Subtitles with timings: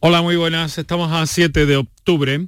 [0.00, 0.78] Hola, muy buenas.
[0.78, 2.46] Estamos a 7 de octubre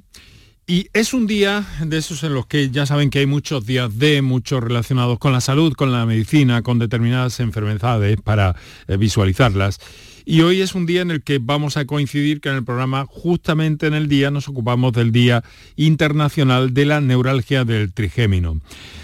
[0.67, 3.99] y es un día de esos en los que ya saben que hay muchos días
[3.99, 8.55] de, muchos relacionados con la salud, con la medicina, con determinadas enfermedades para
[8.87, 9.79] eh, visualizarlas.
[10.23, 13.05] Y hoy es un día en el que vamos a coincidir que en el programa,
[13.05, 15.43] justamente en el día, nos ocupamos del Día
[15.75, 18.61] Internacional de la Neuralgia del Trigémino.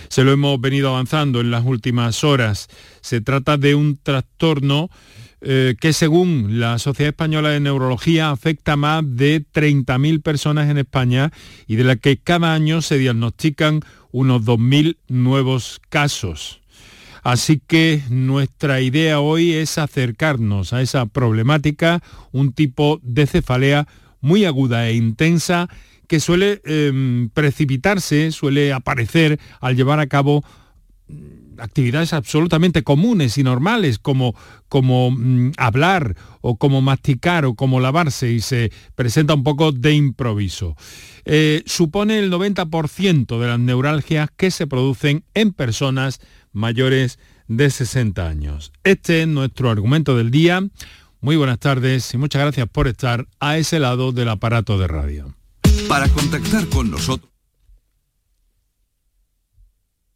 [0.07, 2.69] Se lo hemos venido avanzando en las últimas horas.
[3.01, 4.89] Se trata de un trastorno
[5.41, 10.77] eh, que según la Sociedad Española de Neurología afecta a más de 30.000 personas en
[10.79, 11.31] España
[11.67, 13.81] y de la que cada año se diagnostican
[14.11, 16.61] unos 2.000 nuevos casos.
[17.23, 23.87] Así que nuestra idea hoy es acercarnos a esa problemática, un tipo de cefalea
[24.21, 25.67] muy aguda e intensa
[26.07, 30.43] que suele em, precipitarse, suele aparecer al llevar a cabo
[31.59, 34.35] actividades absolutamente comunes y normales como,
[34.69, 39.93] como mm, hablar o como masticar o como lavarse y se presenta un poco de
[39.93, 40.75] improviso.
[41.25, 48.27] Eh, supone el 90% de las neuralgias que se producen en personas mayores de 60
[48.27, 48.71] años.
[48.83, 50.61] Este es nuestro argumento del día.
[51.19, 55.35] Muy buenas tardes y muchas gracias por estar a ese lado del aparato de radio.
[55.87, 57.36] Para contactar con nosotros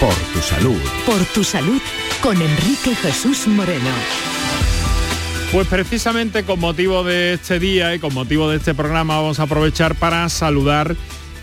[0.00, 0.78] Por tu salud.
[1.06, 1.80] Por tu salud
[2.22, 3.90] con Enrique Jesús Moreno.
[5.50, 9.44] Pues precisamente con motivo de este día y con motivo de este programa vamos a
[9.44, 10.94] aprovechar para saludar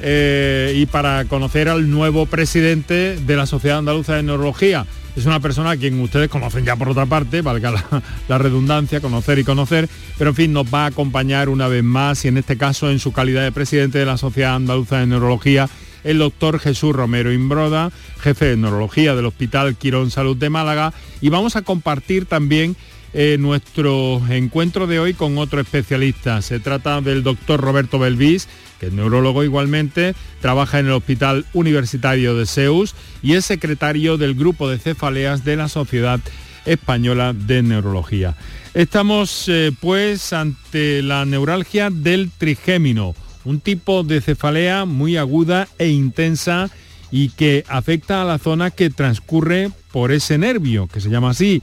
[0.01, 4.85] eh, y para conocer al nuevo presidente de la Sociedad Andaluza de Neurología.
[5.17, 9.01] Es una persona a quien ustedes conocen ya por otra parte, valga la, la, redundancia,
[9.01, 12.37] conocer y conocer, pero en fin, nos va a acompañar una vez más y en
[12.37, 15.67] este caso en su calidad de presidente de la Sociedad Andaluza de Neurología
[16.05, 21.29] el doctor Jesús Romero Imbroda, jefe de neurología del Hospital Quirón Salud de Málaga, y
[21.29, 22.77] vamos a compartir también
[23.13, 26.41] eh, nuestro encuentro de hoy con otro especialista.
[26.41, 28.47] Se trata del doctor Roberto Belvis,
[28.79, 32.93] que es neurólogo igualmente, trabaja en el Hospital Universitario de Zeus
[33.23, 36.19] y es secretario del Grupo de Cefaleas de la Sociedad
[36.65, 38.35] Española de Neurología.
[38.73, 45.87] Estamos eh, pues ante la neuralgia del trigémino un tipo de cefalea muy aguda e
[45.87, 46.69] intensa
[47.11, 51.61] y que afecta a la zona que transcurre por ese nervio, que se llama así,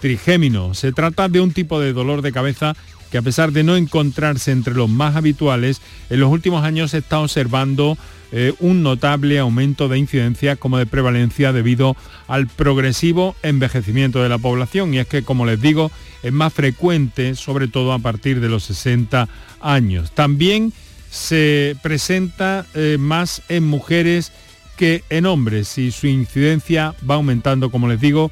[0.00, 0.74] trigémino.
[0.74, 2.76] Se trata de un tipo de dolor de cabeza
[3.10, 5.80] que a pesar de no encontrarse entre los más habituales,
[6.10, 7.98] en los últimos años se está observando
[8.32, 11.96] eh, un notable aumento de incidencia como de prevalencia debido
[12.28, 14.94] al progresivo envejecimiento de la población.
[14.94, 15.90] Y es que, como les digo,
[16.22, 19.28] es más frecuente, sobre todo a partir de los 60
[19.60, 20.12] años.
[20.12, 20.72] También
[21.10, 24.32] se presenta eh, más en mujeres
[24.76, 28.30] que en hombres y su incidencia va aumentando, como les digo,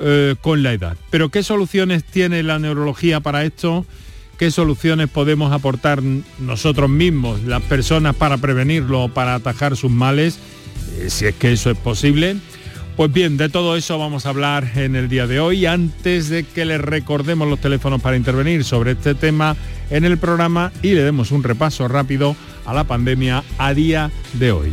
[0.00, 0.96] eh, con la edad.
[1.10, 3.86] Pero ¿qué soluciones tiene la neurología para esto?
[4.38, 6.02] ¿Qué soluciones podemos aportar
[6.38, 10.38] nosotros mismos, las personas, para prevenirlo o para atajar sus males,
[10.98, 12.36] eh, si es que eso es posible?
[12.96, 15.64] Pues bien, de todo eso vamos a hablar en el día de hoy.
[15.64, 19.56] Antes de que les recordemos los teléfonos para intervenir sobre este tema
[19.90, 24.52] en el programa y le demos un repaso rápido a la pandemia a día de
[24.52, 24.72] hoy.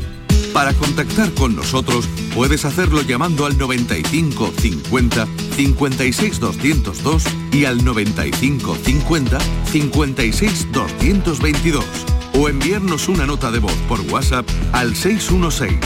[0.54, 8.76] Para contactar con nosotros puedes hacerlo llamando al 95 50 56 202 y al 95
[8.76, 11.86] 50 56 222
[12.34, 15.78] o enviarnos una nota de voz por WhatsApp al 616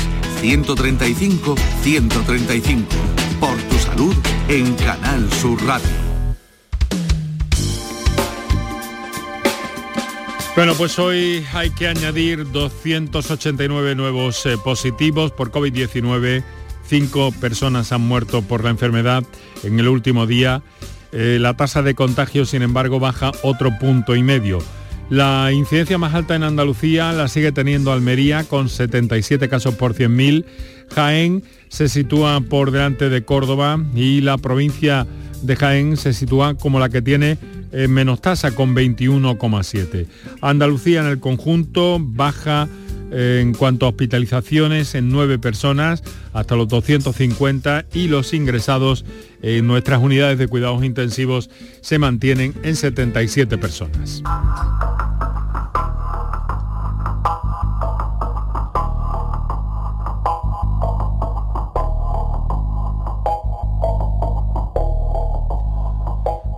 [0.41, 2.85] 135 135.
[3.39, 4.15] Por tu salud
[4.47, 6.10] en Canal Sur Radio.
[10.53, 16.43] Bueno, pues hoy hay que añadir 289 nuevos eh, positivos por COVID-19.
[16.85, 19.23] Cinco personas han muerto por la enfermedad
[19.63, 20.61] en el último día.
[21.13, 24.59] Eh, la tasa de contagio, sin embargo, baja otro punto y medio.
[25.09, 30.45] La incidencia más alta en Andalucía la sigue teniendo Almería con 77 casos por 100.000.
[30.93, 35.07] Jaén se sitúa por delante de Córdoba y la provincia
[35.41, 37.37] de Jaén se sitúa como la que tiene
[37.71, 40.05] eh, menos tasa con 21,7.
[40.41, 42.67] Andalucía en el conjunto baja
[43.11, 46.03] eh, en cuanto a hospitalizaciones en 9 personas
[46.33, 49.05] hasta los 250 y los ingresados
[49.41, 51.49] en nuestras unidades de cuidados intensivos
[51.81, 54.23] se mantienen en 77 personas.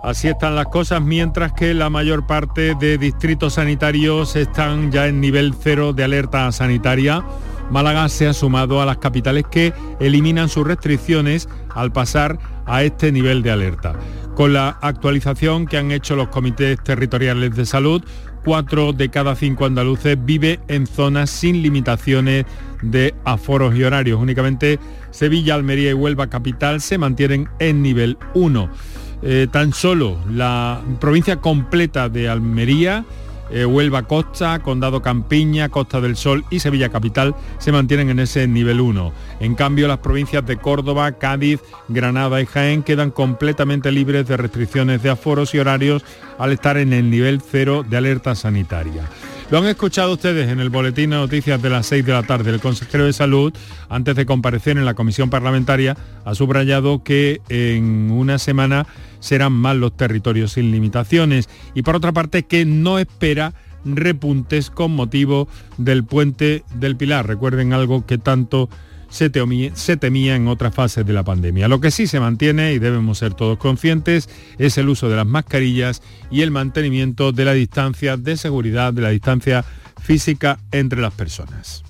[0.04, 5.18] Así están las cosas, mientras que la mayor parte de distritos sanitarios están ya en
[5.18, 7.24] nivel cero de alerta sanitaria.
[7.70, 13.12] Málaga se ha sumado a las capitales que eliminan sus restricciones al pasar a este
[13.12, 13.94] nivel de alerta.
[14.34, 18.04] Con la actualización que han hecho los comités territoriales de salud,
[18.44, 22.44] cuatro de cada cinco andaluces vive en zonas sin limitaciones
[22.82, 24.20] de aforos y horarios.
[24.20, 24.78] Únicamente
[25.12, 28.68] Sevilla, Almería y Huelva capital se mantienen en nivel 1.
[29.26, 33.06] Eh, tan solo la provincia completa de Almería
[33.50, 38.48] eh, Huelva Costa, Condado Campiña, Costa del Sol y Sevilla Capital se mantienen en ese
[38.48, 39.12] nivel 1.
[39.40, 45.02] En cambio, las provincias de Córdoba, Cádiz, Granada y Jaén quedan completamente libres de restricciones
[45.02, 46.04] de aforos y horarios
[46.38, 49.08] al estar en el nivel 0 de alerta sanitaria.
[49.50, 52.50] Lo han escuchado ustedes en el boletín de noticias de las 6 de la tarde.
[52.50, 53.52] El consejero de Salud,
[53.90, 58.86] antes de comparecer en la comisión parlamentaria, ha subrayado que en una semana
[59.24, 63.54] serán más los territorios sin limitaciones y por otra parte que no espera
[63.86, 65.48] repuntes con motivo
[65.78, 67.26] del puente del Pilar.
[67.26, 68.68] Recuerden algo que tanto
[69.08, 71.68] se temía, en otras fases de la pandemia.
[71.68, 74.28] Lo que sí se mantiene, y debemos ser todos conscientes,
[74.58, 79.02] es el uso de las mascarillas y el mantenimiento de la distancia de seguridad, de
[79.02, 79.64] la distancia
[80.02, 81.82] física entre las personas.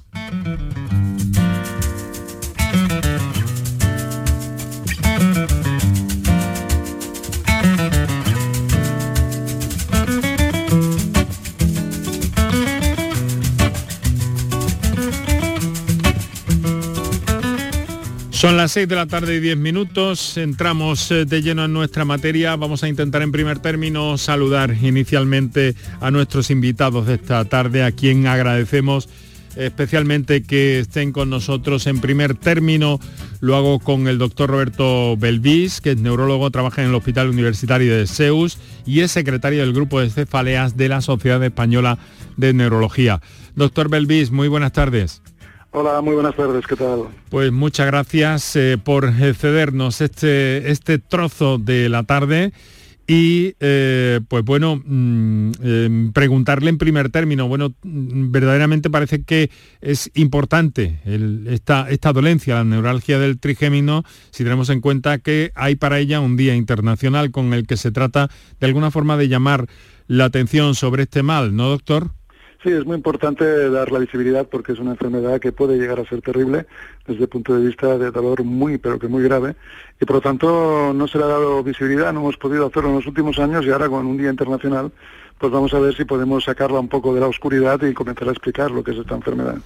[18.44, 22.04] Son las 6 de la tarde y 10 minutos, entramos eh, de lleno en nuestra
[22.04, 27.82] materia, vamos a intentar en primer término saludar inicialmente a nuestros invitados de esta tarde,
[27.82, 29.08] a quien agradecemos
[29.56, 31.86] especialmente que estén con nosotros.
[31.86, 33.00] En primer término
[33.40, 37.96] lo hago con el doctor Roberto Belvis, que es neurólogo, trabaja en el Hospital Universitario
[37.96, 41.96] de Zeus y es secretario del grupo de cefaleas de la Sociedad Española
[42.36, 43.22] de Neurología.
[43.56, 45.22] Doctor Belvis, muy buenas tardes.
[45.76, 47.08] Hola, muy buenas tardes, ¿qué tal?
[47.30, 52.52] Pues muchas gracias eh, por cedernos este, este trozo de la tarde
[53.08, 59.50] y eh, pues bueno, mm, em, preguntarle en primer término, bueno, mm, verdaderamente parece que
[59.80, 61.00] es importante
[61.48, 66.20] esta, esta dolencia, la neuralgia del trigémino, si tenemos en cuenta que hay para ella
[66.20, 68.30] un día internacional con el que se trata
[68.60, 69.66] de alguna forma de llamar
[70.06, 72.12] la atención sobre este mal, ¿no, doctor?
[72.64, 76.08] Sí, es muy importante dar la visibilidad porque es una enfermedad que puede llegar a
[76.08, 76.64] ser terrible
[77.06, 79.54] desde el punto de vista de dolor muy, pero que muy grave.
[80.00, 82.94] Y por lo tanto no se le ha dado visibilidad, no hemos podido hacerlo en
[82.94, 84.92] los últimos años y ahora con un Día Internacional
[85.38, 88.32] pues vamos a ver si podemos sacarla un poco de la oscuridad y comenzar a
[88.32, 89.56] explicar lo que es esta enfermedad.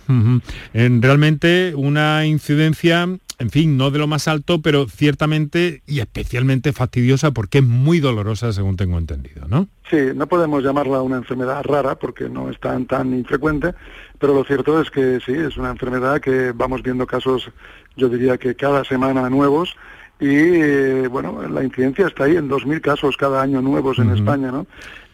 [0.73, 3.03] en, realmente una incidencia,
[3.38, 8.00] en fin, no de lo más alto, pero ciertamente y especialmente fastidiosa porque es muy
[8.00, 9.69] dolorosa, según tengo entendido, ¿no?
[9.91, 13.75] Sí, no podemos llamarla una enfermedad rara porque no es tan, tan infrecuente,
[14.19, 17.50] pero lo cierto es que sí, es una enfermedad que vamos viendo casos,
[17.97, 19.76] yo diría que cada semana nuevos,
[20.21, 24.50] y eh, bueno, la incidencia está ahí en 2.000 casos cada año nuevos en España,
[24.50, 24.67] ¿no?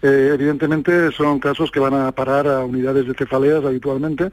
[0.06, 4.32] Eh, evidentemente son casos que van a parar a unidades de cefaleas habitualmente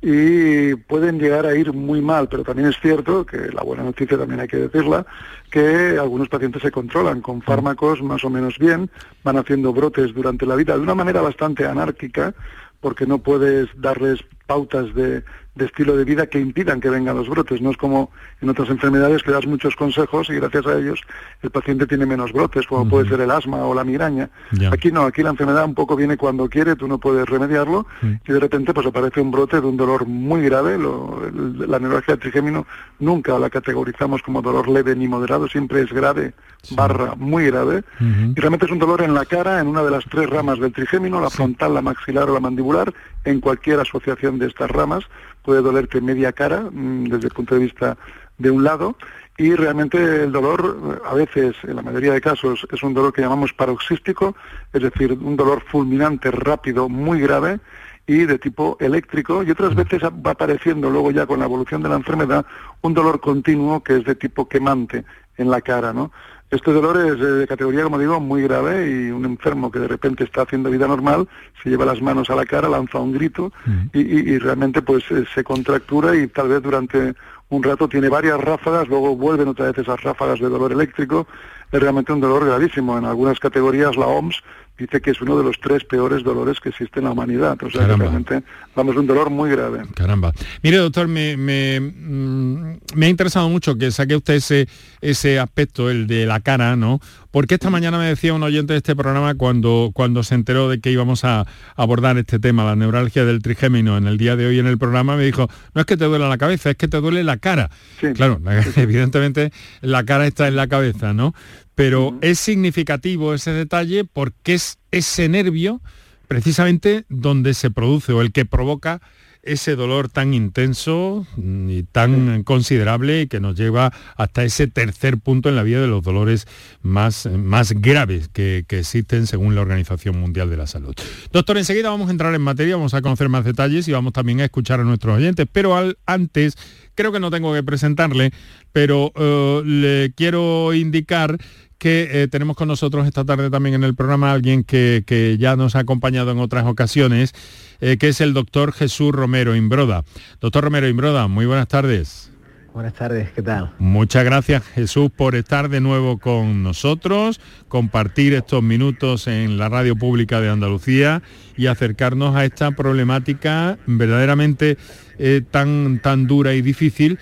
[0.00, 4.18] y pueden llegar a ir muy mal, pero también es cierto, que la buena noticia
[4.18, 5.06] también hay que decirla,
[5.48, 8.90] que algunos pacientes se controlan con fármacos más o menos bien,
[9.22, 12.34] van haciendo brotes durante la vida de una manera bastante anárquica,
[12.80, 15.22] porque no puedes darles pautas de,
[15.54, 17.60] de estilo de vida que impidan que vengan los brotes.
[17.60, 21.00] No es como en otras enfermedades que das muchos consejos y gracias a ellos
[21.42, 24.30] el paciente tiene menos brotes, como puede ser el asma o la migraña.
[24.70, 28.32] Aquí no, aquí la enfermedad un poco viene cuando quiere, tú no puedes remediarlo y
[28.32, 30.78] de repente pues aparece un brote de un dolor muy grave.
[30.78, 32.66] la neuralgia trigémino
[32.98, 36.32] nunca la categorizamos como dolor leve ni moderado, siempre es grave
[36.70, 37.82] barra muy grave.
[38.00, 40.72] Y realmente es un dolor en la cara, en una de las tres ramas del
[40.72, 42.92] trigémino, la frontal, la maxilar o la mandibular,
[43.24, 45.04] en cualquier asociación de estas ramas
[45.42, 47.96] puede dolerte media cara mm, desde el punto de vista
[48.38, 48.96] de un lado
[49.38, 53.22] y realmente el dolor a veces, en la mayoría de casos, es un dolor que
[53.22, 54.36] llamamos paroxístico,
[54.72, 57.58] es decir, un dolor fulminante, rápido, muy grave
[58.06, 61.88] y de tipo eléctrico y otras veces va apareciendo luego ya con la evolución de
[61.88, 62.44] la enfermedad
[62.82, 65.04] un dolor continuo que es de tipo quemante
[65.36, 66.10] en la cara, ¿no?
[66.52, 70.24] Este dolor es de categoría, como digo, muy grave y un enfermo que de repente
[70.24, 71.26] está haciendo vida normal
[71.62, 73.50] se lleva las manos a la cara, lanza un grito
[73.94, 77.14] y, realmente pues eh, se contractura y tal vez durante
[77.48, 81.26] un rato tiene varias ráfagas, luego vuelven otra vez esas ráfagas de dolor eléctrico.
[81.70, 82.98] Es realmente un dolor gravísimo.
[82.98, 84.42] En algunas categorías la OMS
[84.78, 87.56] dice que es uno de los tres peores dolores que existe en la humanidad.
[87.62, 88.42] O sea, que realmente
[88.74, 89.82] vamos, un dolor muy grave.
[89.94, 90.32] Caramba.
[90.62, 94.68] Mire, doctor, me, me, mm, me, ha interesado mucho que saque usted ese,
[95.00, 97.00] ese aspecto, el de la cara, ¿no?
[97.30, 100.80] Porque esta mañana me decía un oyente de este programa cuando, cuando se enteró de
[100.80, 104.58] que íbamos a abordar este tema, la neuralgia del trigémino, en el día de hoy
[104.58, 107.00] en el programa, me dijo, no es que te duele la cabeza, es que te
[107.00, 107.70] duele la cara.
[108.14, 108.38] Claro,
[108.76, 109.50] evidentemente
[109.80, 111.34] la cara está en la cabeza, ¿no?
[111.74, 115.80] Pero es significativo ese detalle porque es ese nervio
[116.28, 119.00] precisamente donde se produce o el que provoca
[119.42, 125.56] ese dolor tan intenso y tan considerable que nos lleva hasta ese tercer punto en
[125.56, 126.46] la vida de los dolores
[126.80, 130.94] más, más graves que, existen según la Organización Mundial de la Salud.
[131.32, 134.40] Doctor, enseguida vamos a entrar en materia, vamos a conocer más detalles y vamos también
[134.40, 136.56] a escuchar a nuestros oyentes, pero al, antes
[136.94, 138.32] creo que no tengo que presentarle,
[138.72, 141.38] pero eh, le quiero indicar
[141.78, 145.56] que eh, tenemos con nosotros esta tarde también en el programa alguien que, que ya
[145.56, 147.34] nos ha acompañado en otras ocasiones
[147.82, 150.04] eh, que es el doctor Jesús Romero Imbroda.
[150.40, 152.31] Doctor Romero Imbroda, muy buenas tardes.
[152.72, 153.70] Buenas tardes, ¿qué tal?
[153.78, 157.38] Muchas gracias Jesús por estar de nuevo con nosotros,
[157.68, 161.22] compartir estos minutos en la radio pública de Andalucía
[161.54, 164.78] y acercarnos a esta problemática verdaderamente
[165.18, 167.18] eh, tan, tan dura y difícil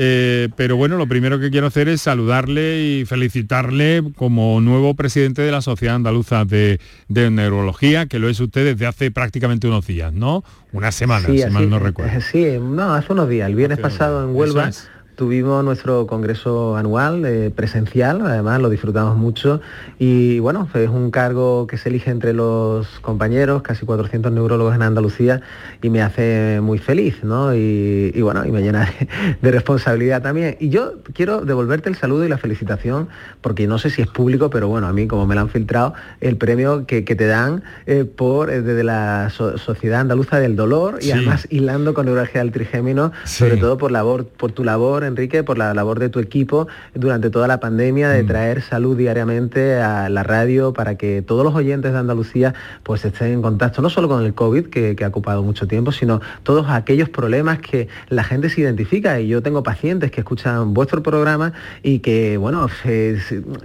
[0.00, 5.42] eh, pero bueno, lo primero que quiero hacer es saludarle y felicitarle como nuevo presidente
[5.42, 6.78] de la Sociedad Andaluza de,
[7.08, 10.44] Neurología, que lo es usted desde hace prácticamente unos días, ¿no?
[10.72, 12.20] Una semana, si mal no recuerdo.
[12.20, 13.48] Sí, no, hace unos días.
[13.48, 14.70] El viernes pasado en Huelva
[15.18, 19.60] Tuvimos nuestro congreso anual eh, presencial, además lo disfrutamos mucho
[19.98, 24.82] y bueno, es un cargo que se elige entre los compañeros, casi 400 neurólogos en
[24.82, 25.40] Andalucía
[25.82, 27.52] y me hace muy feliz, ¿no?
[27.52, 28.88] Y, bueno, y me llena
[29.42, 30.56] de, responsabilidad también.
[30.60, 33.08] Y yo quiero devolverte el saludo y la felicitación,
[33.40, 35.94] porque no sé si es público, pero bueno, a mí como me lo han filtrado,
[36.20, 41.10] el premio que, te dan eh, por eh, desde la Sociedad Andaluza del Dolor y
[41.10, 45.58] además hilando con neuralgia del trigémino, sobre todo por, labor, por tu labor Enrique, por
[45.58, 48.26] la labor de tu equipo durante toda la pandemia de mm.
[48.26, 53.32] traer salud diariamente a la radio para que todos los oyentes de Andalucía pues estén
[53.32, 57.08] en contacto no solo con el COVID, que, ha ocupado mucho tiempo, sino todos aquellos
[57.08, 59.20] problemas que la gente se identifica.
[59.20, 62.68] Y yo tengo pacientes que escuchan vuestro programa y que, bueno,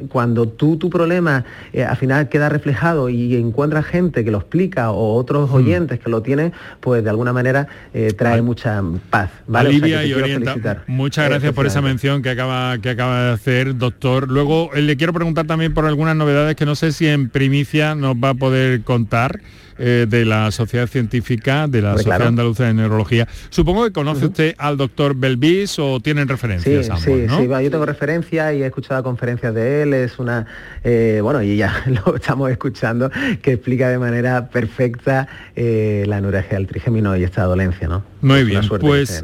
[0.09, 4.91] cuando tú tu problema eh, al final queda reflejado y encuentras gente que lo explica
[4.91, 5.53] o otros mm.
[5.53, 9.29] oyentes que lo tienen, pues de alguna manera eh, trae mucha paz.
[9.47, 9.73] ¿vale?
[9.73, 10.83] y orienta.
[10.87, 14.29] Muchas gracias por esa mención que acaba, que acaba de hacer, doctor.
[14.29, 17.95] Luego eh, le quiero preguntar también por algunas novedades que no sé si en primicia
[17.95, 19.41] nos va a poder contar.
[19.79, 23.27] Eh, de la Sociedad Científica, de la Sociedad Andaluza de Neurología.
[23.49, 27.83] Supongo que conoce usted al doctor Belvis o tienen referencias sí, sí, sí, yo tengo
[27.83, 30.45] referencias y he escuchado conferencias de él, es una,
[30.83, 31.73] eh, bueno, y ya
[32.05, 33.09] lo estamos escuchando,
[33.41, 38.03] que explica de manera perfecta la neuralgia del trigémino y esta dolencia, ¿no?
[38.21, 39.23] Muy bien, pues...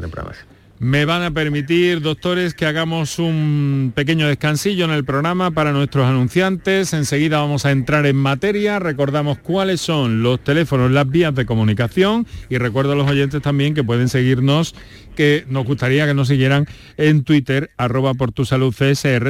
[0.82, 6.06] Me van a permitir, doctores, que hagamos un pequeño descansillo en el programa para nuestros
[6.06, 6.94] anunciantes.
[6.94, 8.78] Enseguida vamos a entrar en materia.
[8.78, 13.74] Recordamos cuáles son los teléfonos, las vías de comunicación y recuerdo a los oyentes también
[13.74, 14.74] que pueden seguirnos,
[15.16, 16.64] que nos gustaría que nos siguieran
[16.96, 18.32] en Twitter, arroba por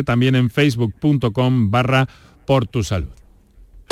[0.04, 2.06] también en facebook.com barra
[2.46, 3.19] por.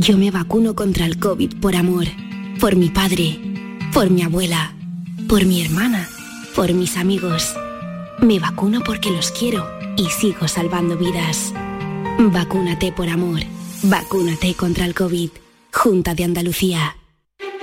[0.00, 2.06] Yo me vacuno contra el COVID por amor,
[2.58, 3.38] por mi padre,
[3.92, 4.72] por mi abuela,
[5.28, 6.08] por mi hermana,
[6.56, 7.54] por mis amigos.
[8.18, 11.52] Me vacuno porque los quiero y sigo salvando vidas.
[12.18, 13.40] Vacúnate por amor.
[13.82, 15.32] Vacúnate contra el COVID.
[15.70, 16.96] Junta de Andalucía.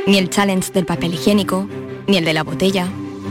[0.05, 1.67] Ni el challenge del papel higiénico,
[2.05, 2.87] ni el de la botella.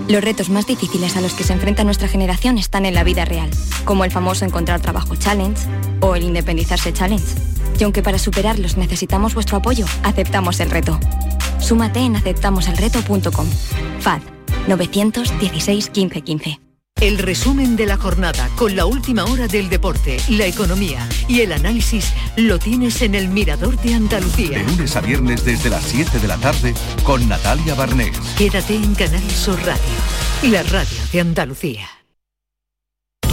[0.09, 3.25] Los retos más difíciles a los que se enfrenta nuestra generación están en la vida
[3.25, 3.51] real,
[3.85, 5.63] como el famoso encontrar trabajo challenge
[6.01, 7.56] o el independizarse challenge.
[7.79, 10.99] Y aunque para superarlos necesitamos vuestro apoyo, aceptamos el reto.
[11.59, 13.47] Súmate en aceptamoselreto.com.
[14.01, 14.21] FAD
[14.69, 16.61] 916 1515.
[17.01, 21.53] El resumen de la jornada con la última hora del deporte, la economía y el
[21.53, 24.59] análisis lo tienes en el Mirador de Andalucía.
[24.59, 26.73] De lunes a viernes desde las 7 de la tarde
[27.05, 28.17] con Natalia Barnés.
[28.39, 31.96] Quédate en Canal Sur Radio, la radio de Andalucía.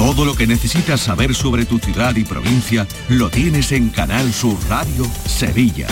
[0.03, 4.57] Todo lo que necesitas saber sobre tu ciudad y provincia lo tienes en Canal Sur
[4.67, 5.87] Radio Sevilla.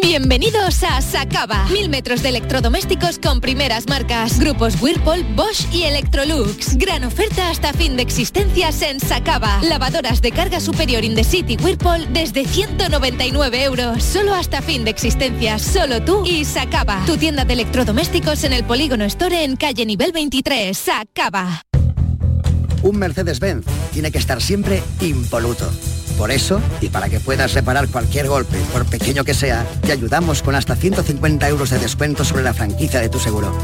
[0.00, 1.66] Bienvenidos a Sacaba.
[1.66, 4.40] Mil metros de electrodomésticos con primeras marcas.
[4.40, 6.78] Grupos Whirlpool, Bosch y Electrolux.
[6.78, 9.60] Gran oferta hasta fin de existencias en Sacaba.
[9.62, 14.02] Lavadoras de carga superior in the city Whirlpool desde 199 euros.
[14.02, 15.60] Solo hasta fin de existencias.
[15.60, 17.04] Solo tú y Sacaba.
[17.04, 20.74] Tu tienda de electrodomésticos en el Polígono Store en calle nivel 23.
[20.74, 21.60] Sacaba.
[22.82, 25.70] Un Mercedes-Benz tiene que estar siempre impoluto.
[26.16, 30.42] Por eso, y para que puedas reparar cualquier golpe, por pequeño que sea, te ayudamos
[30.42, 33.54] con hasta 150 euros de descuento sobre la franquicia de tu seguro.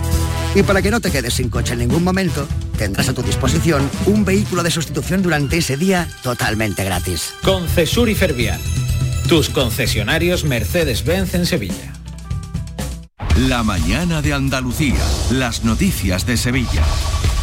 [0.54, 3.88] Y para que no te quedes sin coche en ningún momento, tendrás a tu disposición
[4.07, 7.33] un vehículo de sustitución durante ese día totalmente gratis.
[7.42, 8.61] Concesur y Fervial,
[9.28, 11.92] tus concesionarios Mercedes-Benz en Sevilla.
[13.49, 15.00] La mañana de Andalucía,
[15.31, 16.83] las noticias de Sevilla.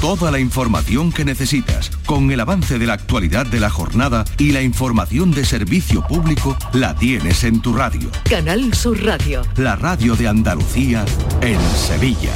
[0.01, 4.53] Toda la información que necesitas, con el avance de la actualidad de la jornada y
[4.53, 8.09] la información de servicio público, la tienes en tu radio.
[8.29, 9.41] Canal Sur Radio.
[9.57, 11.03] La radio de Andalucía
[11.41, 12.31] en Sevilla.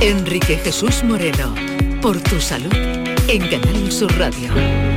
[0.00, 1.54] Enrique Jesús Moreno,
[2.00, 4.87] por tu salud, en Canal Sur Radio.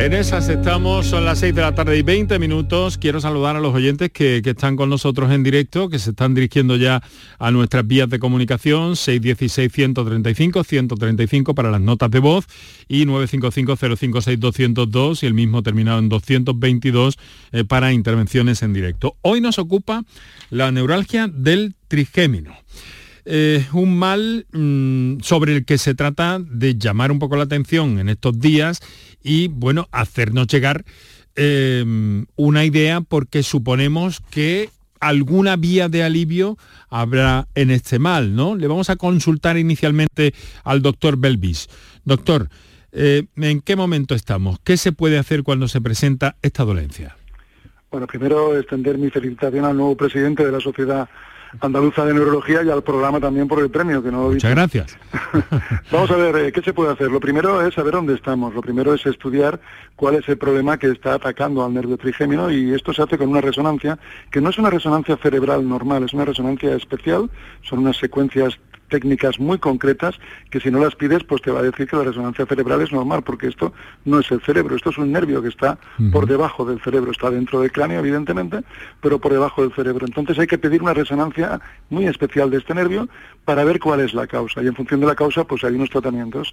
[0.00, 2.96] En esas estamos, son las 6 de la tarde y 20 minutos.
[2.96, 6.76] Quiero saludar a los oyentes que, están con nosotros en directo, que se están dirigiendo
[6.76, 7.02] ya
[7.38, 12.46] a nuestras vías de comunicación, 616-135-135 para las notas de voz
[12.88, 17.18] y 955-056-202 y el mismo terminado en 222
[17.52, 19.16] eh, para intervenciones en directo.
[19.20, 20.04] Hoy nos ocupa
[20.48, 22.56] la neuralgia del trigémino.
[23.26, 27.98] Eh, un mal mm, sobre el que se trata de llamar un poco la atención
[27.98, 28.80] en estos días
[29.22, 30.84] y, bueno, hacernos llegar
[31.36, 36.56] em, una idea porque suponemos que alguna vía de alivio
[36.88, 38.54] habrá en este mal, ¿no?
[38.54, 40.34] Le vamos a consultar inicialmente
[40.64, 41.68] al doctor Belvis.
[42.04, 42.48] Doctor,
[42.92, 44.58] eh, ¿en qué momento estamos?
[44.62, 47.16] ¿Qué se puede hacer cuando se presenta esta dolencia?
[47.90, 51.08] Bueno, primero extender mi felicitación al nuevo presidente de la Sociedad
[51.60, 54.98] Andaluza de Neurología y al programa también por el premio, que no lo Muchas gracias.
[55.90, 57.10] Vamos a ver, eh, ¿qué se puede hacer?
[57.10, 58.54] Lo primero es saber dónde estamos.
[58.54, 59.60] Lo primero es estudiar
[59.96, 63.28] cuál es el problema que está atacando al nervio trigémino y esto se hace con
[63.28, 63.98] una resonancia
[64.30, 67.30] que no es una resonancia cerebral normal, es una resonancia especial,
[67.62, 68.58] son unas secuencias
[68.90, 70.16] técnicas muy concretas
[70.50, 72.92] que si no las pides pues te va a decir que la resonancia cerebral es
[72.92, 73.72] normal porque esto
[74.04, 75.78] no es el cerebro, esto es un nervio que está
[76.12, 78.60] por debajo del cerebro, está dentro del cráneo evidentemente,
[79.00, 80.06] pero por debajo del cerebro.
[80.06, 83.08] Entonces hay que pedir una resonancia muy especial de este nervio
[83.44, 85.90] para ver cuál es la causa y en función de la causa pues hay unos
[85.90, 86.52] tratamientos.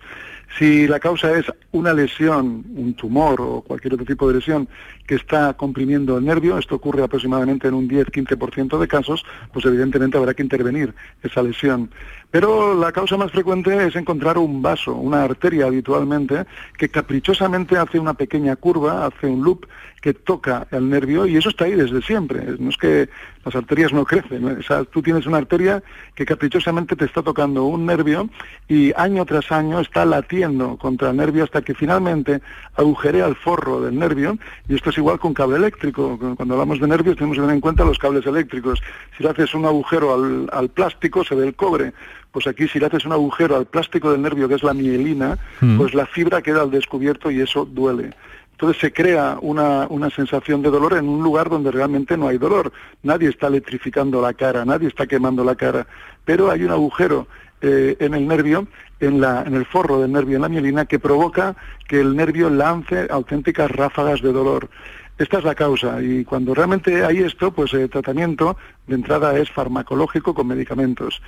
[0.57, 4.69] Si la causa es una lesión, un tumor o cualquier otro tipo de lesión
[5.05, 10.17] que está comprimiendo el nervio, esto ocurre aproximadamente en un 10-15% de casos, pues evidentemente
[10.17, 11.89] habrá que intervenir esa lesión.
[12.29, 16.45] Pero la causa más frecuente es encontrar un vaso, una arteria habitualmente,
[16.77, 19.65] que caprichosamente hace una pequeña curva, hace un loop
[20.01, 22.43] que toca el nervio y eso está ahí desde siempre.
[22.59, 23.09] No es que
[23.43, 24.45] las arterias no crecen.
[24.45, 25.81] O sea, tú tienes una arteria
[26.15, 28.29] que caprichosamente te está tocando un nervio
[28.67, 32.41] y año tras año está latiendo contra el nervio hasta que finalmente
[32.75, 34.37] agujerea el forro del nervio
[34.69, 36.17] y esto es igual con cable eléctrico.
[36.35, 38.81] Cuando hablamos de nervios tenemos que tener en cuenta los cables eléctricos.
[39.17, 40.13] Si le haces un agujero
[40.51, 41.93] al, plástico se ve el cobre.
[42.31, 45.39] Pues aquí si le haces un agujero al plástico del nervio que es la mielina,
[45.61, 45.77] mm.
[45.77, 48.13] pues la fibra queda al descubierto y eso duele.
[48.57, 52.71] Entonces se crea una, sensación de dolor en un lugar donde realmente no hay dolor.
[53.03, 55.85] Nadie está electrificando la cara, nadie está quemando la cara,
[56.25, 57.27] pero hay un agujero
[57.61, 58.67] eh, en el nervio,
[58.99, 61.55] en, la, en el forro del nervio, en la mielina, que provoca
[61.87, 64.71] que el nervio lance auténticas ráfagas de dolor.
[65.19, 69.51] Esta es la causa y cuando realmente hay esto, pues el tratamiento de entrada es
[69.51, 71.21] farmacológico con medicamentos.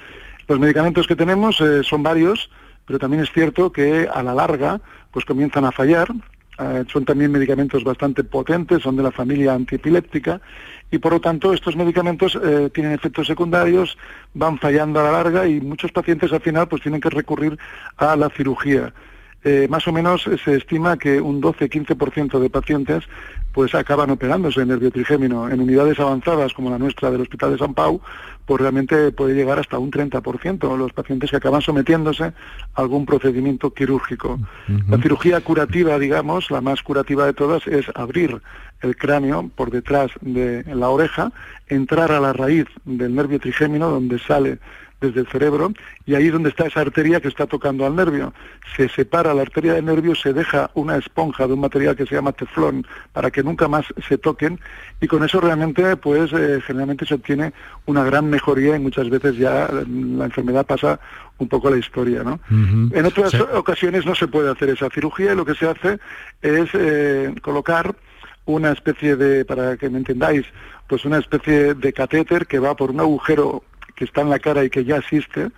[0.47, 2.49] Los medicamentos que tenemos eh, son varios,
[2.87, 6.07] pero también es cierto que a la larga pues comienzan a fallar
[6.59, 10.41] eh, son también medicamentos bastante potentes, son de la familia antiepiléptica
[10.91, 13.97] y por lo tanto estos medicamentos eh, tienen efectos secundarios,
[14.33, 17.57] van fallando a la larga y muchos pacientes al final pues tienen que recurrir
[17.97, 18.93] a la cirugía.
[19.45, 23.05] Eh, más o menos se estima que un 12-15% de pacientes
[23.53, 25.49] pues acaban operándose en nervio trigémino.
[25.49, 28.01] En unidades avanzadas como la nuestra del Hospital de San Pau,
[28.45, 32.33] pues realmente puede llegar hasta un 30% los pacientes que acaban sometiéndose a
[32.73, 34.39] algún procedimiento quirúrgico.
[34.88, 38.41] La cirugía curativa, digamos, la más curativa de todas, es abrir
[38.81, 41.31] el cráneo por detrás de la oreja,
[41.67, 44.59] entrar a la raíz del nervio trigémino donde sale
[45.01, 45.71] desde el cerebro
[46.05, 48.33] y ahí es donde está esa arteria que está tocando al nervio.
[48.75, 52.15] Se separa la arteria del nervio, se deja una esponja de un material que se
[52.15, 54.59] llama teflón para que nunca más se toquen
[55.01, 57.53] y con eso realmente pues eh, generalmente se obtiene
[57.85, 60.99] una gran mejoría y muchas veces ya la enfermedad pasa
[61.38, 62.23] un poco a la historia.
[62.23, 62.39] ¿no?
[62.49, 65.99] En otras ocasiones no se puede hacer esa cirugía y lo que se hace
[66.41, 67.95] es eh, colocar
[68.45, 70.45] una especie de, para que me entendáis,
[70.88, 73.63] pues una especie de catéter que va por un agujero
[73.99, 75.49] que está en la cara y que ya existe,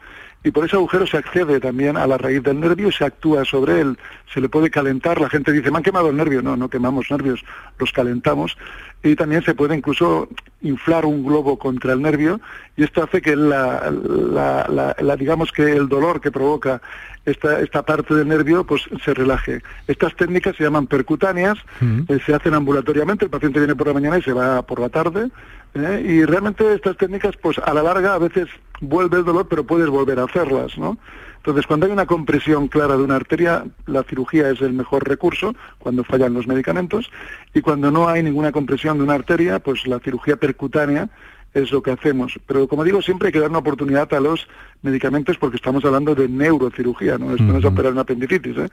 [0.43, 3.45] y por ese agujero se accede también a la raíz del nervio y se actúa
[3.45, 3.99] sobre él,
[4.33, 7.11] se le puede calentar, la gente dice, me han quemado el nervio, no, no quemamos
[7.11, 7.45] nervios,
[7.77, 8.57] los calentamos,
[9.03, 10.27] y también se puede incluso
[10.61, 12.41] inflar un globo contra el nervio,
[12.75, 16.81] y esto hace que la, la, digamos que el dolor que provoca
[17.25, 19.61] esta, esta parte del nervio pues se relaje.
[19.87, 24.17] Estas técnicas se llaman percutáneas, eh, se hacen ambulatoriamente, el paciente viene por la mañana
[24.17, 25.29] y se va por la tarde,
[25.73, 26.03] ¿eh?
[26.05, 28.47] y realmente estas técnicas pues a la larga a veces
[28.81, 30.97] vuelve el dolor pero puedes volver a hacerlas no
[31.37, 35.55] entonces cuando hay una compresión clara de una arteria la cirugía es el mejor recurso
[35.79, 37.09] cuando fallan los medicamentos
[37.53, 41.09] y cuando no hay ninguna compresión de una arteria pues la cirugía percutánea
[41.53, 42.39] es lo que hacemos.
[42.45, 44.47] Pero como digo, siempre hay que dar una oportunidad a los
[44.81, 47.31] medicamentos porque estamos hablando de neurocirugía, ¿no?
[47.31, 48.69] Esto no es operar una apendicitis, ¿eh?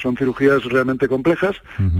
[0.00, 1.56] son cirugías realmente complejas.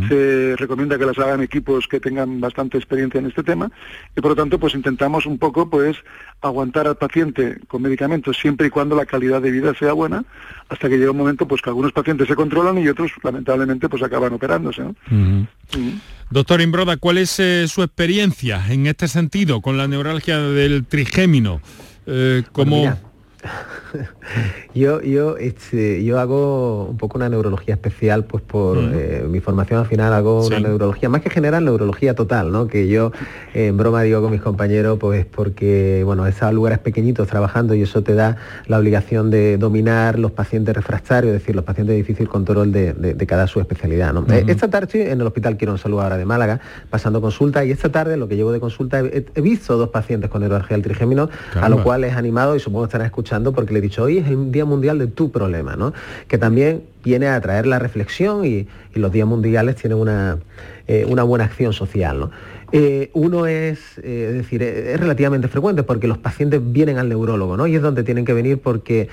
[0.09, 3.71] Se recomienda que las hagan equipos que tengan bastante experiencia en este tema
[4.17, 5.97] y por lo tanto pues intentamos un poco pues
[6.41, 10.25] aguantar al paciente con medicamentos siempre y cuando la calidad de vida sea buena
[10.69, 14.03] hasta que llega un momento pues que algunos pacientes se controlan y otros lamentablemente pues
[14.03, 14.83] acaban operándose.
[16.31, 21.61] Doctor Imbroda, ¿cuál es eh, su experiencia en este sentido con la neuralgia del trigémino?
[22.07, 23.14] Eh, como...
[24.75, 29.81] yo, yo, este, yo hago un poco una neurología especial, pues por eh, mi formación
[29.81, 32.67] al final hago una neurología, más que general, neurología total, ¿no?
[32.67, 33.13] Que yo
[33.53, 37.83] en broma digo con mis compañeros, pues porque, bueno, he en lugares pequeñitos trabajando y
[37.83, 41.97] eso te da la obligación de dominar los pacientes refractarios, es decir, los pacientes de
[41.97, 44.27] difícil control de, cada su especialidad, ¿no?
[44.31, 47.91] Eh, esta tarde en el Hospital Quiero Salud ahora de Málaga, pasando consulta, y esta
[47.91, 51.29] tarde, lo que llevo de consulta, he, visto dos pacientes con neuralgia del trigémino,
[51.61, 54.19] a lo cual es animado y supongo que estarán escuchando porque le he dicho, hoy
[54.19, 55.93] es el Día Mundial de tu problema, ¿no?
[56.29, 60.39] Que también viene a traer la reflexión y, los días mundiales tienen una,
[60.87, 62.31] eh, una buena acción social, ¿no?
[62.71, 67.57] Eh, uno es, eh, es decir, es relativamente frecuente porque los pacientes vienen al neurólogo,
[67.57, 67.67] ¿no?
[67.67, 69.09] Y es donde tienen que venir porque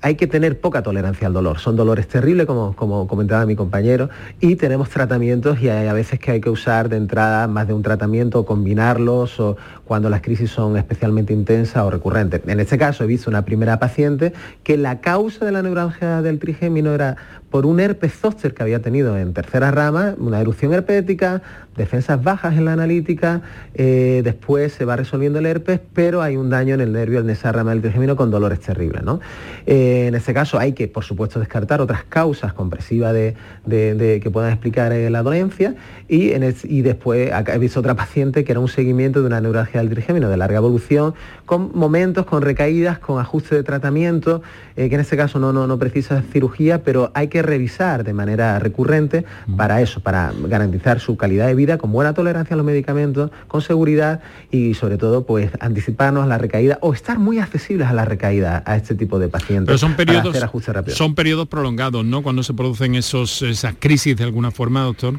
[0.00, 1.58] hay que tener poca tolerancia al dolor.
[1.58, 6.30] Son dolores terribles, como, comentaba mi compañero, y tenemos tratamientos y hay a veces que
[6.30, 10.76] hay que usar de entrada más de un tratamiento, combinarlos, o cuando las crisis son
[10.76, 12.42] especialmente intensas o recurrentes.
[12.46, 14.32] En este caso he visto una primera paciente
[14.62, 17.16] que la causa de la neuralgia del trigémino era
[17.50, 21.42] por un herpes zóster que había tenido en tercera rama, una erupción herpética,
[21.78, 23.40] defensas bajas en la analítica,
[23.74, 27.30] eh, después se va resolviendo el herpes, pero hay un daño en el nervio en
[27.30, 29.02] esa rama del trigémino con dolores terribles.
[29.02, 29.20] ¿no?
[29.64, 34.52] Eh, en este caso hay que, por supuesto, descartar otras causas compresivas de, que puedan
[34.52, 35.74] explicar eh, la dolencia
[36.08, 36.28] y,
[36.82, 40.36] después he visto otra paciente que era un seguimiento de una neuralgia del trigémino de
[40.36, 41.14] larga evolución,
[41.46, 44.42] con momentos, con recaídas, con ajuste de tratamiento,
[44.74, 48.58] que en este caso no, no, no precisa cirugía, pero hay que revisar de manera
[48.58, 49.24] recurrente
[49.56, 53.62] para eso, para garantizar su calidad de vida con buena tolerancia a los medicamentos, con
[53.62, 54.20] seguridad
[54.50, 58.62] y sobre todo pues anticiparnos a la recaída o estar muy accesibles a la recaída
[58.66, 59.66] a este tipo de pacientes.
[59.66, 60.36] Pero son periodos,
[60.88, 62.22] son periodos prolongados, ¿no?
[62.22, 65.14] Cuando se producen esos, esas crisis de alguna forma, doctor.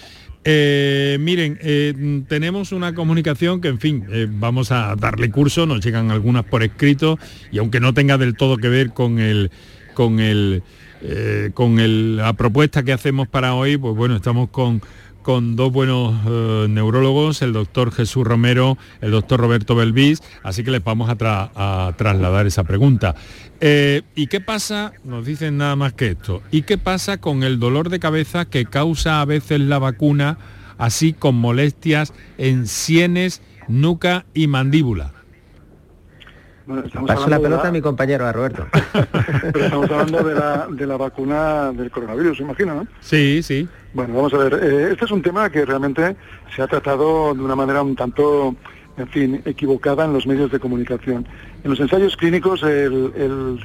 [0.45, 5.85] Eh, miren, eh, tenemos una comunicación que, en fin, eh, vamos a darle curso, nos
[5.85, 7.19] llegan algunas por escrito
[7.51, 9.51] y aunque no tenga del todo que ver con el,
[9.93, 10.63] con el,
[11.55, 14.83] con la propuesta que hacemos para hoy, pues bueno, estamos con
[15.23, 20.71] con dos buenos eh, neurólogos, el doctor Jesús Romero, el doctor Roberto Belvis, así que
[20.71, 23.15] les vamos a, trasladar esa pregunta.
[23.61, 24.93] Eh, ¿Y qué pasa?
[25.05, 26.43] Nos dicen nada más que esto.
[26.51, 30.39] ¿Y qué pasa con el dolor de cabeza que causa a veces la vacuna,
[30.79, 35.13] así con molestias en sienes nuca y mandíbula.
[37.07, 38.67] Paso la pelota a mi compañero, a Roberto.
[39.53, 42.87] Pero estamos hablando de la, de la vacuna del coronavirus, imagino, ¿no?
[43.01, 43.69] Sí, sí.
[43.93, 44.55] Bueno, vamos a ver.
[44.63, 46.17] Eh, este es un tema que realmente
[46.55, 48.55] se ha tratado de una manera un tanto
[49.01, 51.27] en fin, equivocada en los medios de comunicación.
[51.65, 53.59] En los ensayos clínicos el,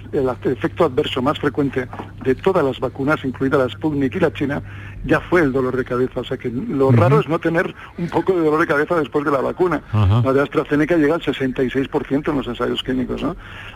[0.44, 1.88] efecto adverso más frecuente
[2.24, 4.62] de todas las vacunas, incluida la Sputnik y la China,
[5.06, 6.22] ya fue el dolor de cabeza.
[6.22, 9.26] O sea que lo raro es no tener un poco de dolor de cabeza después
[9.26, 9.82] de la vacuna.
[10.24, 13.26] La de AstraZeneca llega al 66% en los ensayos clínicos.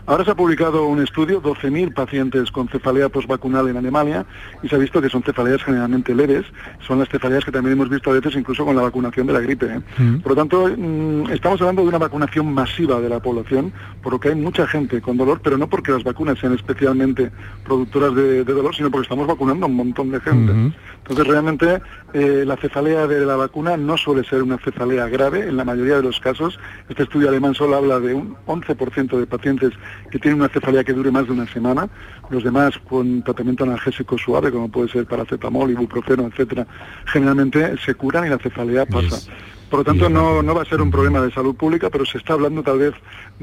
[0.06, 4.26] Ahora se ha publicado un estudio, 12.000 pacientes con cefalea postvacunal en Alemania,
[4.62, 6.46] y se ha visto que son cefaleas generalmente leves.
[6.86, 9.40] Son las cefaleas que también hemos visto a veces incluso con la vacunación de la
[9.40, 9.66] gripe.
[9.66, 9.80] ¿eh?
[10.22, 14.20] Por lo tanto, mm, estamos hablando de una vacunación masiva de la población, por lo
[14.20, 17.30] que hay mucha gente con dolor, pero no porque las vacunas sean especialmente
[17.64, 20.52] productoras de, dolor, sino porque estamos vacunando a un montón de gente.
[20.98, 21.80] Entonces, realmente,
[22.12, 25.96] eh, la cefalea de la vacuna no suele ser una cefalea grave en la mayoría
[25.96, 26.58] de los casos.
[26.88, 29.72] Este estudio alemán solo habla de un 11% de pacientes
[30.10, 31.88] que tienen una cefalea que dure más de una semana.
[32.30, 36.66] Los demás con tratamiento analgésico suave, como puede ser paracetamol, ibuprofeno, etcétera,
[37.06, 39.30] generalmente se curan y la cefalea pasa.
[39.70, 42.18] Por lo tanto, no, no va a ser un problema de salud pública, pero se
[42.18, 42.92] está hablando tal vez,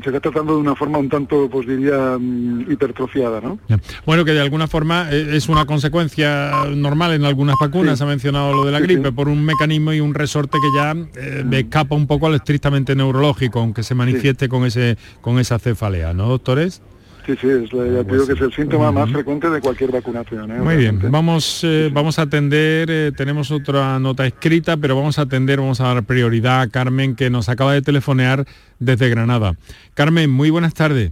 [0.03, 3.59] se está tratando de una forma un tanto, pues diría, mm, hipertrofiada, ¿no?
[4.05, 8.53] Bueno, que de alguna forma eh, es una consecuencia normal en algunas vacunas, ha mencionado
[8.53, 12.07] lo de la gripe, por un mecanismo y un resorte que ya eh, escapa un
[12.07, 16.81] poco al estrictamente neurológico, aunque se manifieste con, ese, con esa cefalea, ¿no, doctores?
[17.27, 20.49] Sí, sí, es, ya digo que es el síntoma más frecuente de cualquier vacunación.
[20.49, 20.59] ¿eh?
[20.59, 25.23] Muy bien, vamos, eh, vamos a atender, eh, tenemos otra nota escrita, pero vamos a
[25.23, 28.45] atender, vamos a dar prioridad a Carmen, que nos acaba de telefonear
[28.79, 29.57] desde Granada.
[29.93, 31.11] Carmen, muy buenas tardes.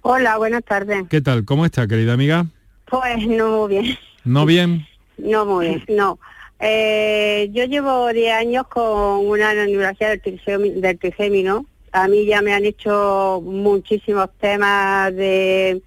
[0.00, 1.04] Hola, buenas tardes.
[1.08, 1.44] ¿Qué tal?
[1.44, 2.46] ¿Cómo está, querida amiga?
[2.86, 3.98] Pues no muy bien.
[4.24, 4.84] ¿No bien?
[5.16, 6.18] No muy bien, no.
[6.58, 12.64] yo llevo 10 años con una neuralgia del, del trigémino a mí ya me han
[12.64, 15.82] hecho muchísimos temas de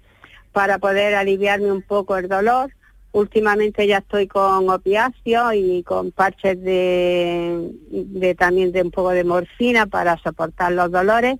[0.52, 2.72] para poder aliviarme un poco el dolor.
[3.12, 9.86] Últimamente ya estoy con opiáceos y con parches de, también de un poco de morfina
[9.86, 11.36] para soportar los dolores.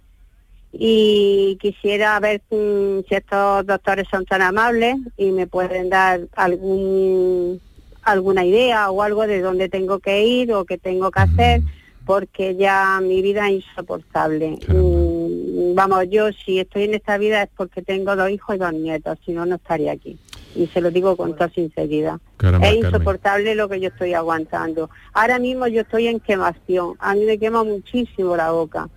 [0.72, 7.60] Y quisiera ver mm, si estos doctores son tan amables y me pueden dar algún
[8.02, 11.62] alguna idea o algo de dónde tengo que ir o qué tengo que hacer
[12.06, 14.58] porque ya mi vida es insoportable.
[14.68, 18.72] Mm, vamos, yo si estoy en esta vida es porque tengo dos hijos y dos
[18.72, 20.16] nietos, si no, no estaría aquí.
[20.54, 22.18] Y se lo digo con toda sinceridad.
[22.62, 24.88] es insoportable lo que yo estoy aguantando.
[25.12, 26.94] Ahora mismo yo estoy en quemación.
[27.00, 28.88] A mí me quema muchísimo la boca.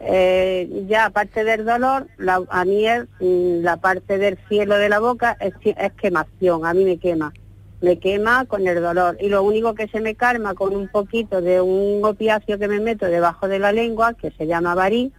[0.00, 2.84] Eh, ya aparte del dolor, la, a mí
[3.20, 7.32] mm, la parte del cielo de la boca es, es quemación, a mí me quema
[7.86, 11.40] me quema con el dolor y lo único que se me calma con un poquito
[11.40, 15.12] de un opiáceo que me meto debajo de la lengua que se llama varí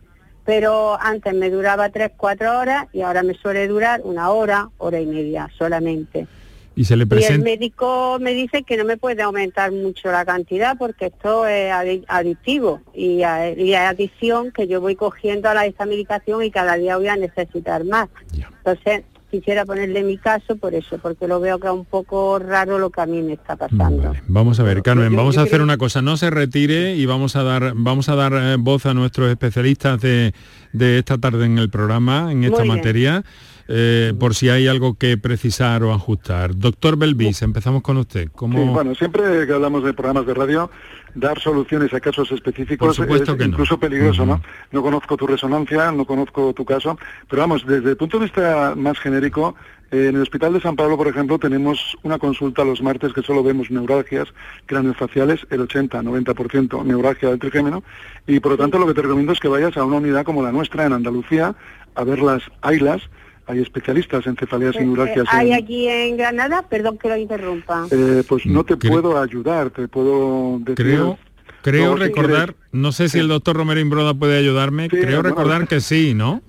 [0.48, 5.06] pero antes me duraba 3-4 horas y ahora me suele durar una hora, hora y
[5.06, 6.26] media solamente.
[6.74, 10.78] Y, se le el médico me dice que no me puede aumentar mucho la cantidad
[10.78, 11.74] porque esto es
[12.08, 16.96] adictivo y, hay adicción que yo voy cogiendo a la esta medicación y cada día
[16.96, 18.08] voy a necesitar más.
[18.32, 22.80] Entonces, quisiera ponerle mi caso por eso, porque lo veo que es un poco raro
[22.80, 24.14] lo que a mí me está pasando.
[24.28, 27.44] Vamos a ver, Carmen, vamos a hacer una cosa, no se retire y vamos a
[27.44, 30.34] dar, vamos a dar eh, voz a nuestros especialistas de,
[30.74, 33.24] esta tarde en el programa, en esta materia.
[33.68, 36.56] Eh, por si hay algo que precisar o ajustar.
[36.56, 38.30] Doctor Belvis, empezamos con usted.
[38.34, 38.74] ¿Cómo...
[38.74, 40.70] bueno, siempre que hablamos de programas de radio,
[41.16, 44.42] dar soluciones a casos específicos es incluso peligroso, ¿no?
[44.72, 46.98] No conozco tu resonancia, no conozco tu caso,
[47.30, 49.56] pero vamos, desde el punto de vista más genérico,
[49.90, 53.24] eh, en el Hospital de San Pablo, por ejemplo, tenemos una consulta los martes que
[53.24, 54.28] solo vemos neuralgias
[54.66, 57.84] craneofaciales, el 80-90% neuralgia del trigémino,
[58.28, 60.44] y por lo tanto lo que te recomiendo es que vayas a una unidad como
[60.44, 61.56] la nuestra en Andalucía,
[61.96, 63.10] a ver las AILAS,
[63.48, 65.26] hay especialistas en cefaleas y neuralgias.
[65.32, 66.64] ¿Hay aquí en Granada?
[66.70, 67.88] Perdón que lo interrumpa.
[67.90, 70.76] Eh, pues no te puedo ayudar, te puedo decir...
[70.76, 71.18] Creo,
[71.62, 76.14] creo recordar, no sé si el doctor Romero Imbroda puede ayudarme, creo recordar que sí,
[76.14, 76.42] ¿no?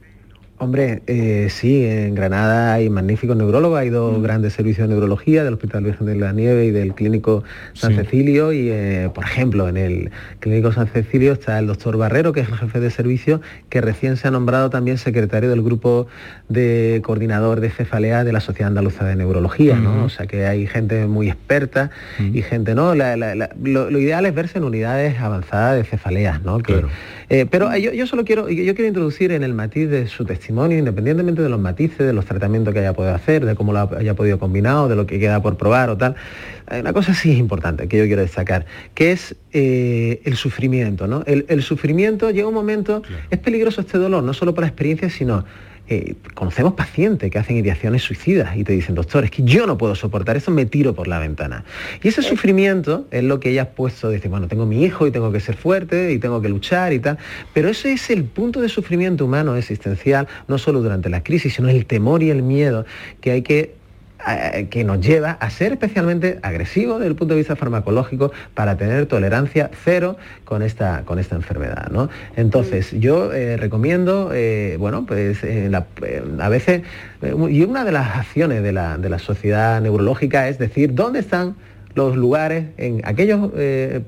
[0.60, 4.22] Hombre, eh, sí, en Granada hay magníficos neurólogos, hay dos mm.
[4.22, 7.44] grandes servicios de neurología, del Hospital Virgen de la Nieve y del Clínico
[7.74, 12.32] San Cecilio, y eh, por ejemplo, en el Clínico San Cecilio está el doctor Barrero,
[12.32, 16.08] que es el jefe de servicio, que recién se ha nombrado también secretario del grupo
[16.48, 19.92] de coordinador de cefalea de la Sociedad Andaluza de Neurología, ¿no?
[19.92, 20.04] Mm.
[20.04, 22.36] O sea que hay gente muy experta mm.
[22.36, 22.96] y gente, ¿no?
[22.96, 26.58] lo, ideal es verse en unidades avanzadas de cefaleas, ¿no?
[26.58, 26.84] Que,
[27.30, 30.78] eh, pero yo, yo, solo quiero, yo quiero introducir en el matiz de su testimonio
[30.78, 34.14] independientemente de los matices, de los tratamientos que haya podido hacer, de cómo lo haya
[34.14, 36.16] podido combinar o de lo que queda por probar o tal.
[36.70, 41.06] Una cosa sí es importante que yo quiero destacar, que es eh, el sufrimiento.
[41.06, 41.22] ¿no?
[41.26, 45.44] El, sufrimiento llega un momento, es peligroso este dolor, no solo por la experiencia, sino
[45.88, 49.78] eh, conocemos pacientes que hacen ideaciones suicidas y te dicen, doctor, es que yo no
[49.78, 51.64] puedo soportar eso, me tiro por la ventana.
[52.02, 55.10] Y ese sufrimiento es lo que ella ha puesto, dice, bueno, tengo mi hijo y
[55.10, 57.18] tengo que ser fuerte y tengo que luchar y tal,
[57.54, 61.68] pero ese es el punto de sufrimiento humano existencial, no solo durante la crisis, sino
[61.68, 62.84] el temor y el miedo
[63.20, 63.77] que hay que
[64.70, 69.06] que nos lleva a ser especialmente agresivos desde el punto de vista farmacológico para tener
[69.06, 71.88] tolerancia cero con esta, con esta enfermedad.
[71.90, 72.08] ¿no?
[72.36, 75.38] Entonces, yo eh, recomiendo, eh, bueno, pues
[76.40, 76.82] a veces,
[77.22, 81.20] eh, y una de las acciones de la, de la sociedad neurológica es decir, ¿dónde
[81.20, 81.56] están
[81.94, 83.40] los lugares en aquellas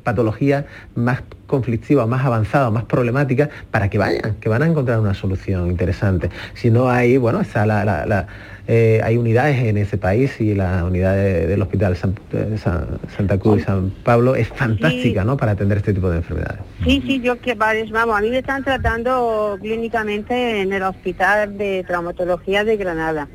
[0.04, 5.14] patologías más conflictivas, más avanzadas, más problemáticas, para que vayan, que van a encontrar una
[5.14, 6.30] solución interesante.
[6.54, 8.28] Si no hay, bueno, está la
[8.72, 13.90] eh, hay unidades en ese país y la unidad del Hospital Santa Cruz y San
[14.04, 15.36] Pablo es fantástica ¿no?
[15.36, 16.60] para atender este tipo de enfermedades.
[16.84, 21.82] Sí, sí, yo que vamos, a mí me están tratando clínicamente en el Hospital de
[21.84, 23.26] Traumatología de Granada.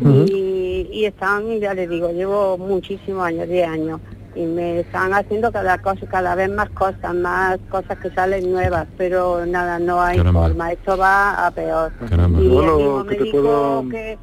[0.00, 4.00] y, están, ya les digo, llevo muchísimos años, 10 años
[4.36, 8.86] y me están haciendo cada cosa, cada vez más cosas, más cosas que salen nuevas,
[8.96, 11.90] pero nada, no hay forma, esto va a peor.
[12.38, 14.16] Y el médico que,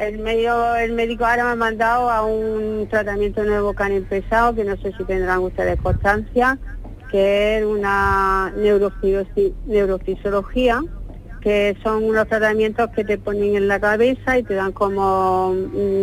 [0.00, 4.54] el medio, el médico ahora me ha mandado a un tratamiento nuevo que han empezado,
[4.54, 6.58] que no sé si tendrán ustedes constancia,
[7.10, 10.80] que es una neurofisiología,
[11.42, 16.02] que son unos tratamientos que te ponen en la cabeza y te dan como, mm,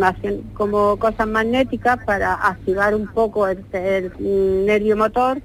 [0.54, 3.64] como cosas magnéticas para activar un poco el,
[4.64, 5.42] nervio motor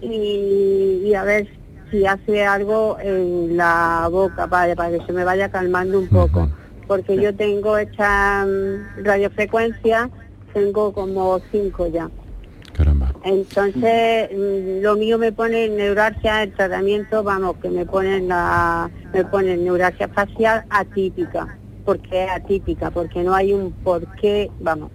[0.00, 1.46] y, a ver
[1.90, 6.48] si hace algo en la boca para que se me vaya calmando un poco
[6.86, 10.10] porque yo tengo esta mm, radiofrecuencia,
[10.52, 12.10] tengo como cinco ya.
[12.72, 13.12] Caramba.
[13.24, 19.24] Entonces, mm, lo mío me pone neuralgia, el tratamiento, vamos, que me ponen la, me
[19.24, 24.90] ponen neuralgia facial atípica, porque es atípica, porque no hay un porqué, vamos,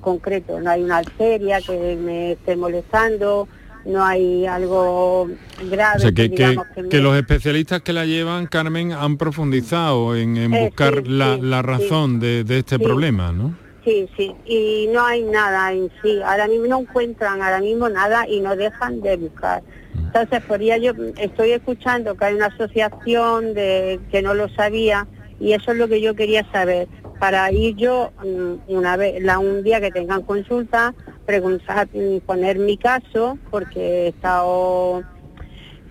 [0.00, 3.48] concreto, no hay una arteria que me esté molestando,
[3.86, 5.28] no hay algo
[5.70, 6.12] grave.
[6.12, 12.44] que, los especialistas que la llevan, Carmen, han profundizado en, eh, buscar la, razón de,
[12.48, 13.54] este problema, ¿no?
[13.84, 16.20] Sí, sí, y no hay nada en sí.
[16.24, 19.62] Ahora mismo no encuentran ahora mismo nada y no dejan de buscar.
[19.94, 25.06] Entonces, por día yo estoy escuchando que hay una asociación de que no lo sabía
[25.38, 29.38] y eso es lo que yo quería saber para ir yo mm, una vez la
[29.38, 30.94] un día que tengan consulta
[31.26, 31.88] preguntar,
[32.24, 35.02] poner mi caso, porque he estado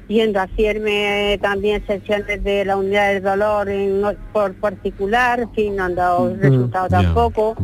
[0.07, 5.75] yendo a hacerme también sesiones de la unidad del dolor en, por particular, en fin,
[5.75, 7.55] no han dado resultado tampoco.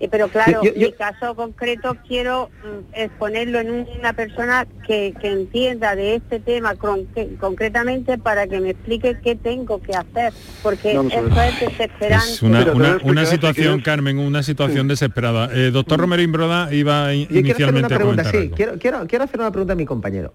[0.00, 6.16] Eh, pero claro, mi caso concreto quiero mm, exponerlo en una persona que, entienda de
[6.16, 10.32] este tema concretamente para que me explique qué tengo que hacer,
[10.62, 12.32] porque eso es desesperante.
[12.32, 15.50] Es una, situación, Carmen, una situación desesperada.
[15.52, 19.72] Eh, doctor Romero Imbroda iba inicialmente a pregunta, sí, quiero, quiero, quiero hacer una pregunta
[19.72, 20.32] a mi compañero.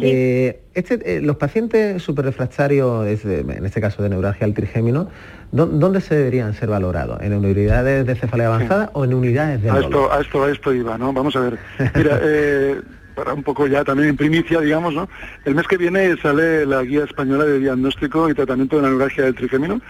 [0.00, 5.08] Eh, este, eh, los pacientes superrefractarios, en este caso de neuralgia al trigémino,
[5.52, 7.20] ¿dónde se deberían ser valorados?
[7.22, 10.74] ¿En unidades de cefalea avanzada o en unidades de a esto, a esto, a esto
[10.74, 11.12] iba, ¿no?
[11.12, 11.58] Vamos a ver.
[11.94, 12.80] Mira, eh,
[13.14, 15.08] para un poco ya también en primicia, digamos, ¿no?
[15.44, 19.24] El mes que viene sale la guía española de diagnóstico y tratamiento de la neuralgia
[19.24, 19.80] del trigémino.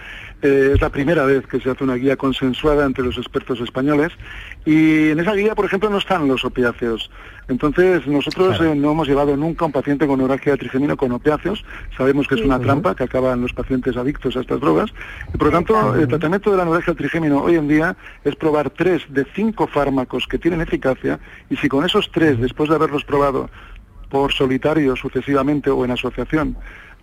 [0.41, 4.11] Es la primera vez que se hace una guía consensuada entre los expertos españoles
[4.65, 7.09] y en esa guía, por ejemplo, no están los opiáceos.
[7.47, 11.11] Entonces, nosotros eh, no hemos llevado nunca a un paciente con neuralgia de trigémino con
[11.13, 11.63] opiáceos.
[11.95, 14.91] Sabemos que es una trampa que acaban los pacientes adictos a estas drogas.
[15.33, 18.35] Y por lo tanto, el tratamiento de la neuralgia de trigémino hoy en día es
[18.35, 21.19] probar tres de cinco fármacos que tienen eficacia
[21.49, 23.49] y si con esos tres, después de haberlos probado
[24.09, 26.57] por solitario sucesivamente o en asociación,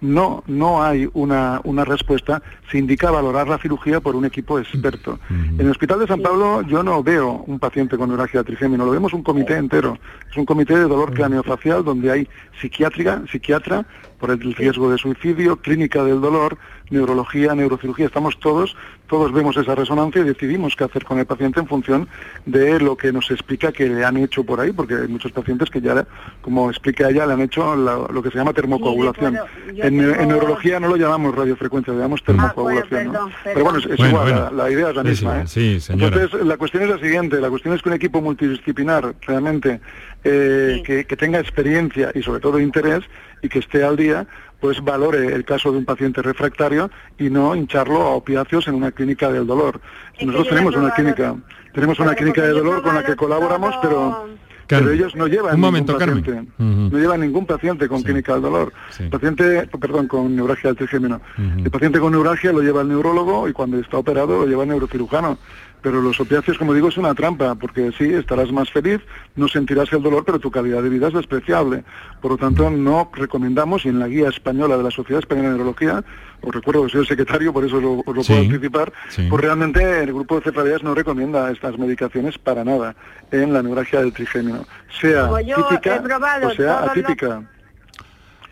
[0.04, 5.18] no, no hay una, una, respuesta, se indica valorar la cirugía por un equipo experto.
[5.30, 8.90] En el Hospital de San Pablo yo no veo un paciente con neuralgia trigémino, lo
[8.90, 9.98] vemos un comité entero.
[10.30, 12.28] Es un comité de dolor craneofacial donde hay
[12.60, 13.86] psiquiátrica, psiquiatra,
[14.18, 16.58] por el riesgo de suicidio, clínica del dolor,
[16.90, 21.60] neurología, neurocirugía, estamos todos, todos vemos esa resonancia y decidimos qué hacer con el paciente
[21.60, 22.08] en función
[22.46, 25.70] de lo que nos explica que le han hecho por ahí, porque hay muchos pacientes
[25.70, 26.06] que ya,
[26.40, 29.38] como explica ella, le han hecho lo que se llama termocoagulación.
[29.76, 33.12] en, neurología no lo llamamos radiofrecuencia, lo llamamos ah, termocoagulación.
[33.44, 35.42] Pero bueno, es, igual, La, idea es la misma.
[35.42, 35.80] ¿eh?
[35.88, 39.80] Entonces, la cuestión es la siguiente, la cuestión es que un equipo multidisciplinar realmente
[40.22, 43.04] eh, que, que tenga experiencia y sobre todo interés
[43.44, 44.26] y que esté al día,
[44.60, 48.90] pues valore el caso de un paciente refractario y no hincharlo a opiáceos en una
[48.90, 49.80] clínica del dolor.
[50.20, 51.36] Nosotros tenemos una clínica,
[51.74, 54.26] tenemos una clínica de dolor con la que colaboramos, pero
[54.66, 56.30] pero ellos no llevan un momento, paciente.
[56.32, 56.90] Uh -huh.
[56.90, 58.04] no llevan ningún paciente con Sí.
[58.06, 58.72] clínica del dolor.
[58.88, 59.04] Sí.
[59.10, 61.20] Paciente, perdón, con neuralgia del trigémino.
[61.36, 64.70] El paciente con neuralgia lo lleva el neurólogo y cuando está operado lo lleva el
[64.70, 65.36] neurocirujano.
[65.84, 69.00] Pero los opiáceos, como digo, es una trampa, porque sí, estarás más feliz,
[69.36, 71.84] no sentirás el dolor, pero tu calidad de vida es despreciable.
[72.22, 75.54] Por lo tanto, no recomendamos, y en la guía española de la Sociedad Española de
[75.56, 76.02] Neurología,
[76.40, 79.26] os recuerdo que soy el secretario, por eso lo, os lo Sí, puedo anticipar, sí.
[79.28, 82.96] pues realmente el grupo de cefalías no recomienda estas medicaciones para nada
[83.30, 84.64] en la neuralgia del trigémino,
[85.00, 85.28] sea
[85.68, 87.42] típica he probado o sea los- atípica.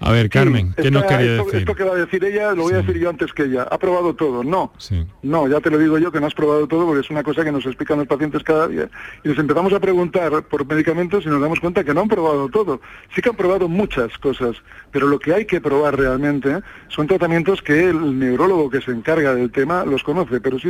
[0.03, 1.61] A ver, Carmen, ¿qué Esta- nos quería esto, decir?
[1.61, 3.62] esto que va a decir ella lo voy a decir yo antes que ella.
[3.70, 4.42] Ha probado todo.
[4.44, 4.72] No.
[4.78, 5.05] Sí.
[5.22, 7.44] No, ya te lo digo yo que no has probado todo porque es una cosa
[7.44, 8.88] que nos explican los pacientes cada día.
[9.24, 12.48] Y les empezamos a preguntar por medicamentos y nos damos cuenta que no han probado
[12.48, 12.80] todo.
[13.14, 14.57] Sí que han probado muchas cosas,
[14.90, 19.34] pero lo que hay que probar realmente son tratamientos que el neurólogo que se encarga
[19.34, 20.40] del tema los conoce.
[20.40, 20.68] Pero si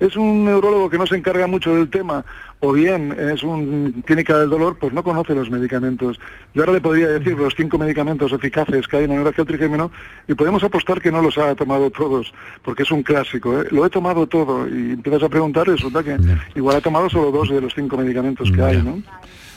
[0.00, 2.24] es un neurólogo que no se encarga mucho del tema
[2.64, 6.18] o bien es un clínica del dolor, pues no conoce los medicamentos.
[6.54, 9.56] Yo ahora le podría decir los cinco medicamentos eficaces que hay en la neuralgia del
[9.56, 9.90] trigémino
[10.26, 13.60] y podemos apostar que no los ha tomado todos, porque es un clásico.
[13.60, 13.66] ¿eh?
[13.70, 16.16] Lo he tomado todo y empiezas a preguntar resulta que
[16.54, 19.02] igual ha tomado solo dos de los cinco medicamentos que hay, ¿no?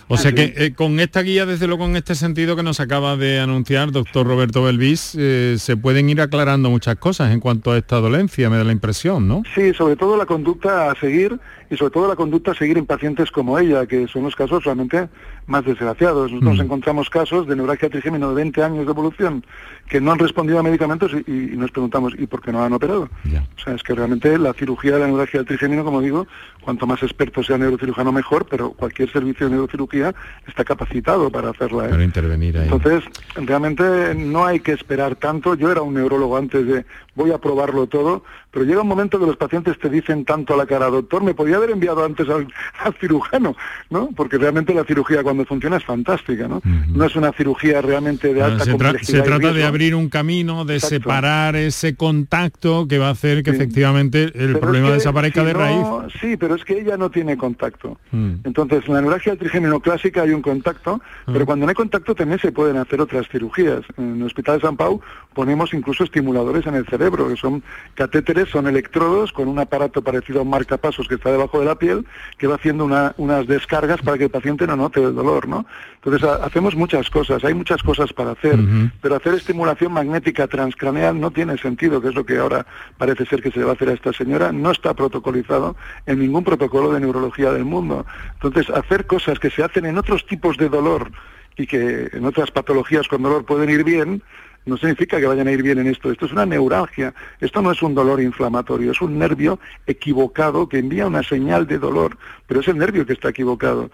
[0.10, 3.18] O sea que eh, con esta guía, desde luego en este sentido que nos acaba
[3.18, 7.78] de anunciar doctor Roberto Belvis, eh, se pueden ir aclarando muchas cosas en cuanto a
[7.78, 9.44] esta dolencia, me da la impresión, ¿no?
[9.54, 11.38] Sí, sobre todo la conducta a seguir
[11.70, 14.64] y sobre todo la conducta a seguir en pacientes como ella, que son los casos
[14.64, 15.10] realmente
[15.48, 16.32] más desgraciados.
[16.32, 16.62] Nosotros Mm.
[16.62, 19.46] encontramos casos de neuralgia trigémino de 20 años de evolución
[19.90, 22.74] que no han respondido a medicamentos y, y nos preguntamos, ¿y por qué no han
[22.74, 23.10] operado?
[23.58, 26.28] O sea, es que realmente la cirugía de la neuralgia del trigémino, como digo,
[26.62, 30.14] cuanto más experto sea el neurocirujano mejor, pero cualquier servicio de neurocirugía
[30.46, 31.86] está capacitado para hacerla.
[31.86, 31.90] ¿eh?
[31.90, 32.70] Para intervenir ahí.
[32.70, 33.04] Entonces,
[33.36, 35.56] realmente no hay que esperar tanto.
[35.56, 39.26] Yo era un neurólogo antes de voy a probarlo todo, pero llega un momento que
[39.26, 42.48] los pacientes te dicen tanto a la cara, doctor, me podía haber enviado antes al,
[42.84, 43.56] al cirujano,
[43.90, 44.10] ¿no?
[44.16, 46.62] Porque realmente la cirugía cuando funciona es fantástica, ¿no?
[46.88, 49.18] No es una cirugía realmente de alta se, tra- complejidad.
[49.20, 50.96] se trata de abrir un camino, de Exacto.
[50.96, 53.58] separar ese contacto que va a hacer que Sí.
[53.58, 56.14] efectivamente el Pero es problema que desaparezca si de no- raíz.
[56.20, 57.98] Sí, pero es que ella no tiene contacto.
[58.12, 58.34] Mm.
[58.44, 61.32] Entonces, en la neuralgia trigémino clásica hay un contacto, Ah.
[61.34, 63.82] pero cuando no hay contacto también se pueden hacer otras cirugías.
[63.98, 65.02] En el Hospital de San Pau
[65.34, 67.62] ponemos incluso estimuladores en el cerebro, que son
[67.96, 71.76] catéteres, son electrodos con un aparato parecido a un marcapasos que está debajo de la
[71.76, 72.06] piel,
[72.38, 75.66] que va haciendo una- unas descargas para que el paciente no note el dolor, ¿no?
[75.96, 78.58] Entonces, ha- hacemos muchas cosas, hay muchas cosas para hacer,
[79.02, 82.66] pero hacer estimulación magnética transcraneal no tiene sentido, que es lo que ahora
[82.98, 85.76] parece ser que se le va a hacer a esta señora, no está protocolizado
[86.06, 88.06] en ningún protocolo de neurología del mundo.
[88.34, 91.12] Entonces, hacer cosas que se hacen en otros tipos de dolor
[91.58, 94.22] y que en otras patologías con dolor pueden ir bien,
[94.68, 96.12] no significa que vayan a ir bien en esto.
[96.12, 97.14] Esto es una neuralgia.
[97.42, 101.80] Esto no es un dolor inflamatorio, es un nervio equivocado que envía una señal de
[101.80, 103.90] dolor, pero es el nervio que está equivocado.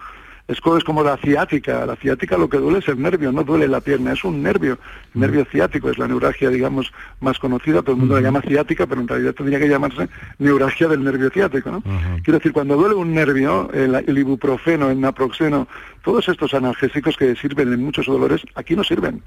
[0.46, 1.86] Es co- es como la ciática.
[1.86, 4.76] La ciática lo que duele es el nervio, no duele la pierna, es un nervio.
[5.14, 7.80] El nervio ciático es la neuralgia, digamos, más conocida.
[7.80, 10.06] Todo el mundo la llama ciática, pero en realidad tendría que llamarse
[10.38, 11.70] neuralgia del nervio ciático.
[11.70, 11.82] ¿no?
[12.22, 15.66] Quiero decir, cuando duele un nervio, el, el ibuprofeno, el naproxeno,
[16.04, 19.22] todos estos analgésicos que sirven en muchos dolores, aquí no sirven.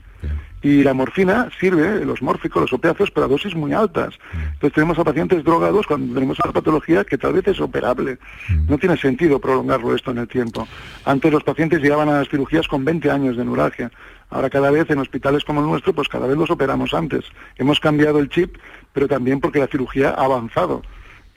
[0.62, 4.14] Y la morfina sirve, los mórficos, los opiáceos, pero a dosis muy altas.
[4.34, 8.20] Entonces tenemos a pacientes drogados cuando tenemos una patología que tal vez es operable.
[8.68, 10.68] No tiene sentido prolongarlo esto en el tiempo.
[11.04, 13.92] Antes los pacientes llegaban a las cirugías con 20 años de neuralgia.
[14.30, 17.26] Ahora cada vez en hospitales como el nuestro, pues cada vez los operamos antes.
[17.58, 18.58] Hemos cambiado el chip,
[18.94, 20.84] pero también porque la cirugía ha avanzado.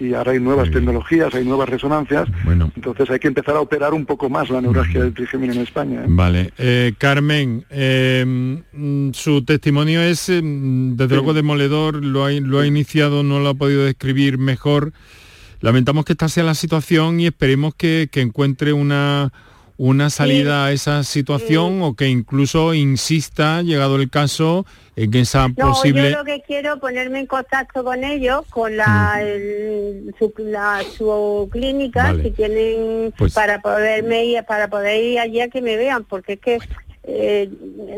[0.01, 2.27] Y ahora hay nuevas tecnologías, hay nuevas resonancias.
[2.75, 6.01] Entonces hay que empezar a operar un poco más la neuralgia del trigémino en España.
[6.01, 6.07] ¿eh?
[6.09, 6.53] Vale.
[6.57, 12.67] Eh, Carmen, eh, mm, su testimonio es, mm, desde luego, demoledor, lo ha, lo ha
[12.67, 14.93] iniciado, no lo ha podido describir mejor.
[15.61, 19.31] Lamentamos que esta sea la situación y esperemos que, que encuentre una,
[19.83, 25.49] una salida a esa situación o que incluso insista, llegado el caso, en que esa
[25.57, 26.11] No, posible...
[26.11, 31.49] yo lo que quiero ponerme en contacto con ellos, con la, el- su, la- su
[31.51, 32.25] clínica, Vale.
[32.25, 36.35] si tienen, Pues- para poderme ir, para poder ir allí a que me vean, porque
[36.35, 36.59] es que
[37.05, 37.49] eh,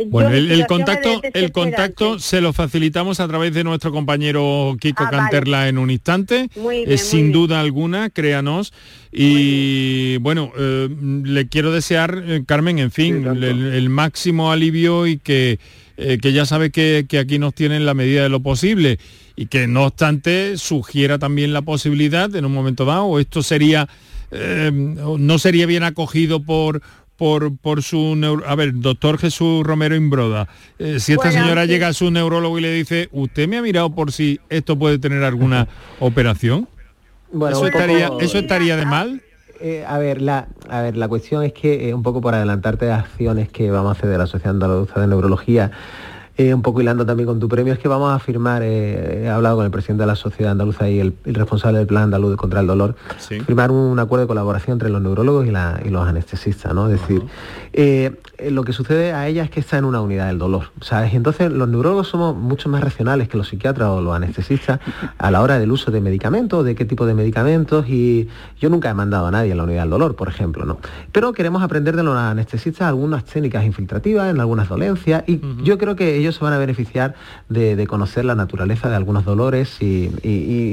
[0.06, 5.02] Bueno, yo el, contacto, el contacto se lo facilitamos a través de nuestro compañero Kiko
[5.02, 5.16] Ah, vale.
[5.18, 7.32] Canterla en un instante, eh, bien, muy sin bien.
[7.32, 8.72] duda alguna, créanos.
[9.10, 10.88] Y bueno, eh,
[11.24, 15.58] le quiero desear, eh, Carmen, en fin, el, el máximo alivio y que,
[15.96, 18.98] eh, que ya sabe que, que aquí nos tienen la medida de lo posible
[19.36, 23.88] y que no obstante sugiera también la posibilidad en un momento dado, o esto sería,
[24.30, 26.82] eh, no sería bien acogido por
[27.22, 28.42] por, por su neuro...
[28.48, 30.48] A ver, doctor Jesús Romero Imbroda,
[30.80, 33.94] eh, si esta señora llega a su neurólogo y le dice, ¿usted me ha mirado
[33.94, 35.68] por si esto puede tener alguna
[36.00, 36.66] operación?
[37.30, 39.22] Bueno, ¿Eso, estaría, ¿Eso estaría de mal?
[39.60, 42.86] Eh, a, ver, la, a ver, la cuestión es que, eh, un poco por adelantarte
[42.86, 45.70] de acciones que vamos a hacer de la Sociedad Andaluza de Neurología,
[46.38, 49.28] eh, un poco hilando también con tu premio, es que vamos a firmar, eh, he
[49.28, 52.60] hablado con el presidente de la Sociedad Andaluza y el, responsable del Plan Andaluz contra
[52.60, 55.50] el Dolor, firmar un, acuerdo de colaboración entre los neurólogos y,
[55.90, 56.88] los anestesistas, ¿no?
[56.88, 57.22] Es decir,
[57.74, 58.12] eh,
[58.50, 61.12] lo que sucede a ella es que está en una unidad del dolor, ¿sabes?
[61.12, 64.80] Y entonces los neurólogos somos mucho más racionales que los psiquiatras o los anestesistas
[65.18, 68.28] a la hora del uso de medicamentos, de qué tipo de medicamentos, y
[68.58, 70.78] yo nunca he mandado a nadie en la unidad del dolor, por ejemplo, ¿no?
[71.12, 75.94] Pero queremos aprender de los anestesistas algunas técnicas infiltrativas en algunas dolencias, y yo creo
[75.94, 77.14] que ellos se van a beneficiar
[77.48, 80.10] de, conocer la naturaleza de algunos dolores y,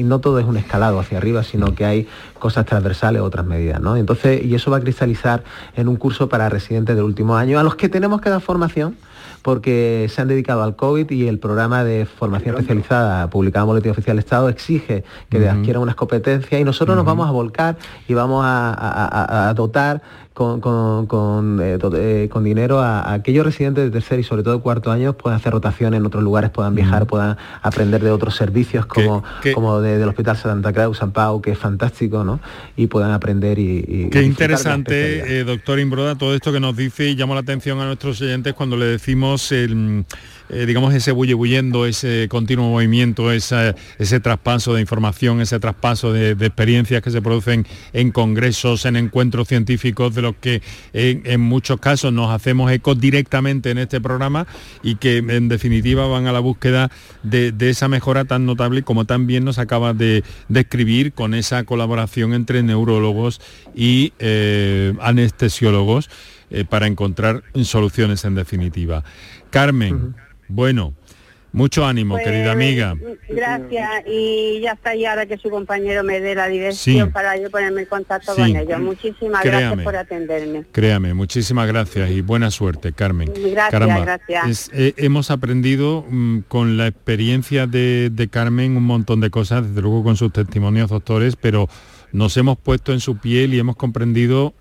[0.05, 2.07] no todo es un escalado hacia arriba, sino que hay
[2.39, 3.95] cosas transversales, otras medidas, ¿no?
[3.95, 5.43] Entonces, y eso va a cristalizar
[5.75, 8.95] en un curso para residentes del último año, a los que tenemos que dar formación
[9.41, 13.91] porque se han dedicado al COVID y el programa de formación especializada publicado en Boletín
[13.91, 17.77] Oficial del Estado exige que adquieran unas competencias y nosotros nos vamos a volcar
[18.07, 20.01] y vamos a dotar
[20.39, 25.11] con, eh, eh, con, dinero a, aquellos residentes de tercer y sobre todo cuarto año
[25.11, 29.21] puedan hacer rotación en otros lugares, puedan viajar, puedan aprender de otros servicios como,
[29.53, 32.39] como del Hospital Santa Cruz, San Pau, que es fantástico, ¿no?
[32.77, 34.09] Y puedan aprender y...
[34.09, 37.85] Qué interesante, eh, doctor Imbroda, todo esto que nos dice y llama la atención a
[37.85, 40.05] nuestros oyentes cuando le decimos el
[40.49, 46.31] eh, digamos, ese bullebuyendo, ese continuo movimiento, ese, ese traspaso de información, ese traspaso de,
[46.31, 50.61] experiencias que se producen en congresos, en encuentros científicos, de los que
[50.93, 54.47] en, muchos casos nos hacemos eco directamente en este programa
[54.83, 56.89] y que en definitiva van a la búsqueda
[57.23, 62.63] de, esa mejora tan notable como también nos acaba de describir con esa colaboración entre
[62.63, 63.41] neurólogos
[63.75, 66.09] y eh, anestesiólogos
[66.49, 69.03] eh, para encontrar soluciones en definitiva.
[69.51, 70.15] Carmen.
[70.49, 70.93] Bueno,
[71.51, 72.95] mucho ánimo, pues, querida amiga.
[73.27, 77.49] Gracias, y ya está, y ahora que su compañero me dé la dirección para yo
[77.49, 78.79] ponerme en contacto con ellos.
[78.79, 80.65] Muchísimas gracias por atenderme.
[80.71, 83.31] Créame, muchísimas gracias y buena suerte, Carmen.
[83.51, 84.71] Gracias, gracias.
[84.73, 90.03] Eh, hemos aprendido mm, con la experiencia de, Carmen un montón de cosas, desde luego
[90.03, 91.67] con sus testimonios doctores, pero
[92.11, 94.53] nos hemos puesto en su piel y hemos comprendido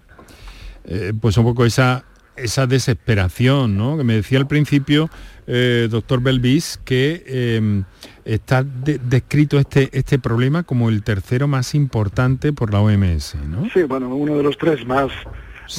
[0.84, 2.04] eh, pues un poco esa,
[2.42, 3.96] esa desesperación, ¿no?
[3.96, 5.10] Que me decía al principio
[5.46, 7.84] eh, doctor Belvis, que em,
[8.24, 13.68] está descrito este, este problema como el tercero más importante por la OMS, ¿no?
[13.72, 15.10] Sí, bueno, uno de los tres más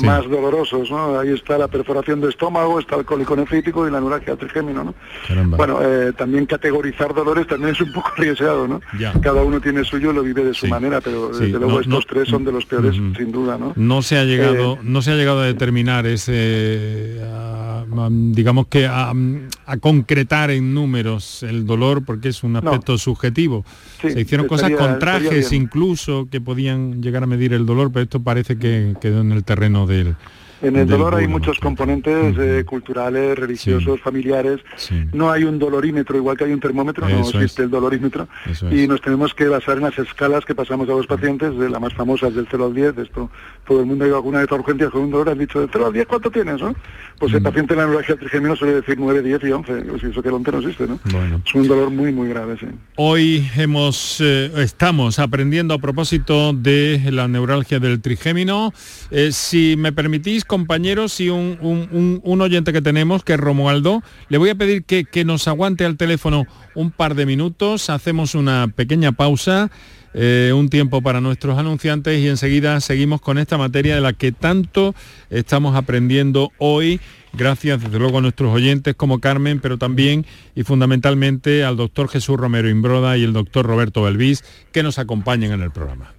[0.03, 1.19] más dolorosos, ¿no?
[1.19, 4.95] Ahí está la perforación de estómago, está el cólico nefrítico y la neuralgia trigémino, ¿no?
[5.57, 8.81] Bueno, eh, también categorizar dolores también es un poco arriesgado, ¿no?
[9.21, 12.43] Cada uno tiene suyo, lo vive de su manera, pero desde luego estos tres son
[12.45, 13.73] de los peores, sin duda, ¿no?
[13.75, 17.19] No se ha llegado, eh, no se ha llegado a determinar ese,
[18.33, 19.13] digamos que a,
[19.79, 23.65] concretar en números el dolor, porque es un aspecto subjetivo.
[24.01, 28.21] se hicieron cosas con trajes incluso que podían llegar a medir el dolor, pero esto
[28.21, 30.15] parece que quedó en el terreno del,
[30.62, 34.60] en el dolor hay muchos componentes eh, culturales, religiosos, familiares.
[35.14, 38.28] No hay un dolorímetro, igual que hay un termómetro, no existe el dolorímetro.
[38.72, 41.80] y nos tenemos que basar en las escalas que pasamos a los pacientes, de la
[41.80, 42.97] más famosas del 0 al 10.
[42.97, 43.30] Esto,
[43.66, 45.70] todo el mundo ha ido alguna vez a urgencias con un dolor, han dicho, del
[45.72, 46.62] 0 al 10, ¿cuánto tienes?
[46.62, 46.76] ¿no?
[47.18, 47.43] Pues el mm.
[47.43, 49.74] paciente en la neuralgia trigémino suele decir 9, 10 y 11.
[49.82, 50.99] Pues eso que el 11 no existe, ¿no?
[51.45, 52.68] Es un dolor muy, muy grave, sí.
[52.95, 58.74] Hoy hemos, eh, estamos aprendiendo a propósito de la neuralgia del trigémino.
[59.12, 64.01] Eh, si me permitís, compañeros y un, oyente que tenemos, que es Romualdo.
[64.29, 68.67] Le voy a pedir que, nos aguante al teléfono un par de minutos, hacemos una
[68.75, 69.69] pequeña pausa,
[70.15, 74.31] eh, un tiempo para nuestros anunciantes y enseguida seguimos con esta materia de la que
[74.31, 74.95] tanto
[75.29, 76.99] estamos aprendiendo hoy,
[77.33, 80.25] gracias desde luego a nuestros oyentes como Carmen, pero también
[80.55, 85.51] y fundamentalmente al doctor Jesús Romero Imbroda y el doctor Roberto Belvis, que nos acompañan
[85.51, 86.18] en el programa.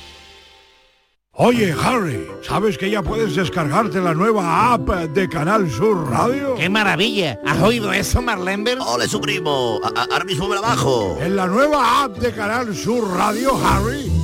[1.43, 6.53] Oye, Harry, ¿sabes que ya puedes descargarte la nueva app de Canal Sur Radio?
[6.53, 7.39] ¡Qué maravilla!
[7.43, 8.77] ¿Has oído eso, Marlenber?
[8.79, 9.81] ¡Ole, su primo!
[10.11, 11.17] Ahora mismo me la bajo.
[11.19, 14.11] En la nueva app de Canal Sur Radio, Harry,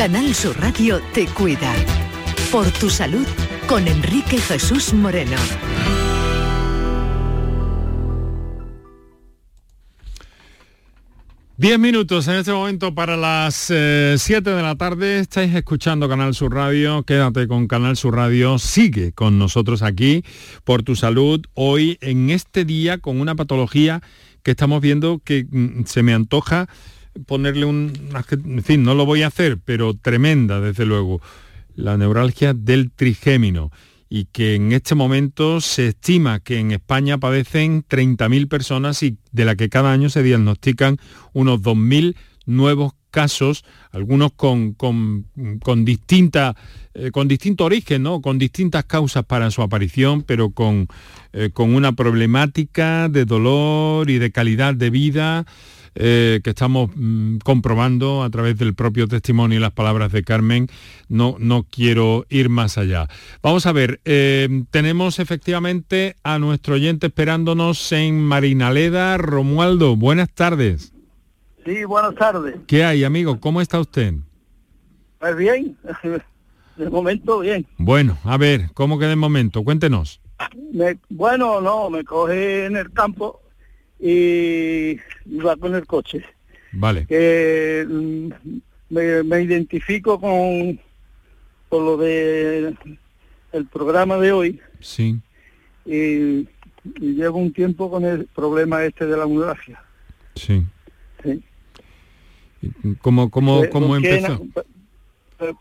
[0.00, 1.74] Canal Sur Radio te cuida.
[2.50, 3.26] Por tu salud
[3.66, 5.36] con Enrique Jesús Moreno.
[11.58, 15.18] Diez minutos en este momento para las 7 de la tarde.
[15.18, 17.02] Estáis escuchando Canal Sur Radio.
[17.02, 18.58] Quédate con Canal Sur Radio.
[18.58, 20.24] Sigue con nosotros aquí
[20.64, 21.42] por tu salud.
[21.52, 24.00] Hoy en este día con una patología
[24.42, 26.70] que estamos viendo que mm, se me antoja
[27.26, 27.92] ponerle un...
[28.30, 31.20] En fin, no lo voy a hacer, pero tremenda, desde luego.
[31.74, 33.70] La neuralgia del trigémino
[34.12, 39.44] y que en este momento se estima que en España padecen 30.000 personas y de
[39.44, 40.98] la que cada año se diagnostican
[41.32, 45.26] unos 2.000 nuevos casos, algunos con, con,
[45.62, 46.56] con distinta,
[46.94, 48.20] eh, con distinto origen, ¿no?
[48.20, 50.88] con distintas causas para su aparición, pero con,
[51.32, 55.46] eh, con una problemática de dolor y de calidad de vida
[55.94, 60.68] eh, que estamos mm, comprobando a través del propio testimonio y las palabras de Carmen,
[61.08, 63.08] no, no quiero ir más allá.
[63.42, 69.16] Vamos a ver, eh, tenemos efectivamente a nuestro oyente esperándonos en Marinaleda.
[69.16, 70.92] Romualdo, buenas tardes.
[71.64, 72.56] Sí, buenas tardes.
[72.66, 73.40] ¿Qué hay, amigo?
[73.40, 74.14] ¿Cómo está usted?
[75.18, 75.76] Pues bien,
[76.76, 77.66] de momento bien.
[77.76, 79.62] Bueno, a ver, ¿cómo que de momento?
[79.64, 80.20] Cuéntenos.
[81.10, 83.42] bueno, no, me coge en el campo
[84.00, 86.24] y iba con el coche.
[86.72, 87.06] Vale.
[87.06, 88.30] Que mm,
[88.90, 90.80] me, identifico con,
[91.68, 92.74] con lo de
[93.52, 94.60] el programa de hoy.
[94.80, 95.18] Sí.
[95.84, 96.48] Y,
[96.98, 99.82] llevo un tiempo con el problema este de la hemorragia.
[100.34, 100.64] Sí.
[101.22, 101.42] sí.
[103.02, 104.46] ¿Cómo, cómo, cómo empezó?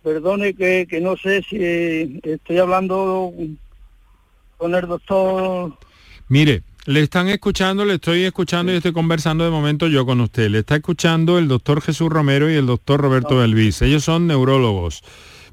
[0.03, 3.33] perdone que, que no sé si estoy hablando
[4.57, 5.77] con el doctor.
[6.27, 10.49] Mire, le están escuchando, le estoy escuchando y estoy conversando de momento yo con usted.
[10.49, 13.81] Le está escuchando el doctor Jesús Romero y el doctor Roberto Belvis.
[13.81, 15.03] Ellos son neurólogos.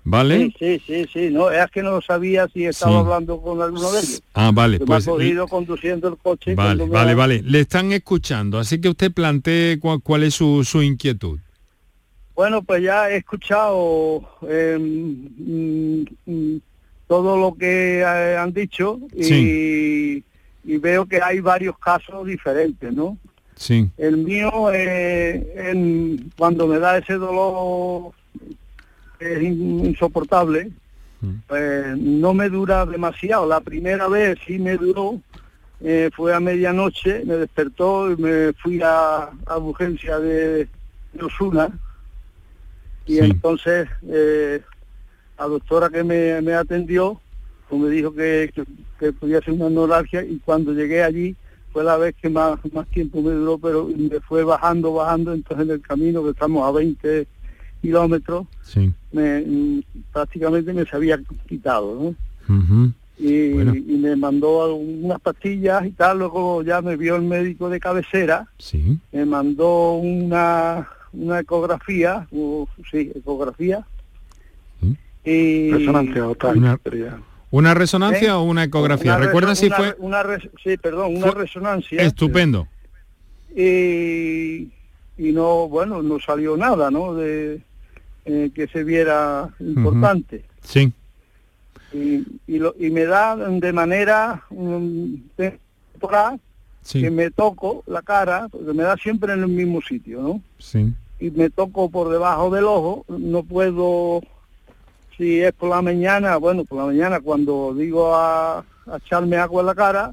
[0.09, 0.55] ¿Vale?
[0.57, 4.23] Sí, sí, sí, no, es que no sabía si estaba hablando con alguno de ellos.
[4.35, 5.05] Ah, vale, pues...
[5.05, 6.55] Me ha cogido conduciendo el coche.
[6.55, 7.43] Vale, vale, vale.
[7.43, 11.41] Le están escuchando, así que usted plantee cuál, es su, su, inquietud.
[12.37, 16.61] Bueno, pues ya he escuchado em, mm, mm,
[17.09, 20.23] todo lo que eh, han dicho y
[20.67, 23.17] y veo que hay varios casos diferentes, ¿no?
[23.55, 23.89] Sí.
[23.97, 28.13] El mío, eh, cuando me da ese dolor
[29.19, 30.71] es insoportable,
[31.21, 31.35] mm.
[31.47, 33.47] pues no me dura demasiado.
[33.47, 35.21] La primera vez sí me duró,
[35.81, 40.69] eh, fue a medianoche, me despertó y me fui a, a urgencia de,
[41.23, 41.71] Osuna.
[43.07, 44.61] Y entonces eh,
[45.39, 47.21] la doctora que me, me atendió
[47.69, 48.65] pues me dijo que, que,
[49.21, 51.37] podía ser una neuralgia y cuando llegué allí
[51.73, 55.67] fue la vez que más, más tiempo me duró, pero me fue bajando, bajando, entonces
[55.67, 57.27] en el camino que estamos a 20
[57.83, 58.47] kilómetros,
[59.13, 59.83] me, mm,
[60.13, 62.15] prácticamente me se había quitado,
[62.49, 62.95] ¿no?
[63.19, 63.51] y,
[63.99, 68.99] me mandó unas pastillas y tal, luego ya me vio el médico de cabecera, sí.
[69.13, 72.27] me mandó una, una ecografía,
[72.91, 73.87] sí, ecografía,
[75.25, 75.73] y...
[75.73, 76.79] Resonancia ¿Una
[77.75, 78.33] resonancia ¿Eh?
[78.33, 79.17] o una ecografía?
[79.17, 79.95] ¿Recuerda si fue...?
[79.99, 80.23] Una
[80.63, 82.03] sí, perdón, una resonancia.
[82.03, 82.69] Estupendo.
[83.55, 84.69] Y,
[85.17, 87.15] y, no, bueno, no salió nada, ¿no?
[87.15, 87.61] De
[88.27, 90.45] eh, que se viera importante.
[90.63, 90.93] Sí.
[91.93, 94.43] Y, y, lo, y, me da de manera
[95.37, 96.41] temporal
[96.93, 100.43] que me toco la cara, porque me da siempre en el mismo sitio, ¿no?
[100.59, 100.93] Sí.
[101.19, 104.23] Y me toco por debajo del ojo, no puedo
[105.17, 109.61] si es por la mañana, bueno, por la mañana cuando digo a, a echarme agua
[109.63, 110.13] en la cara,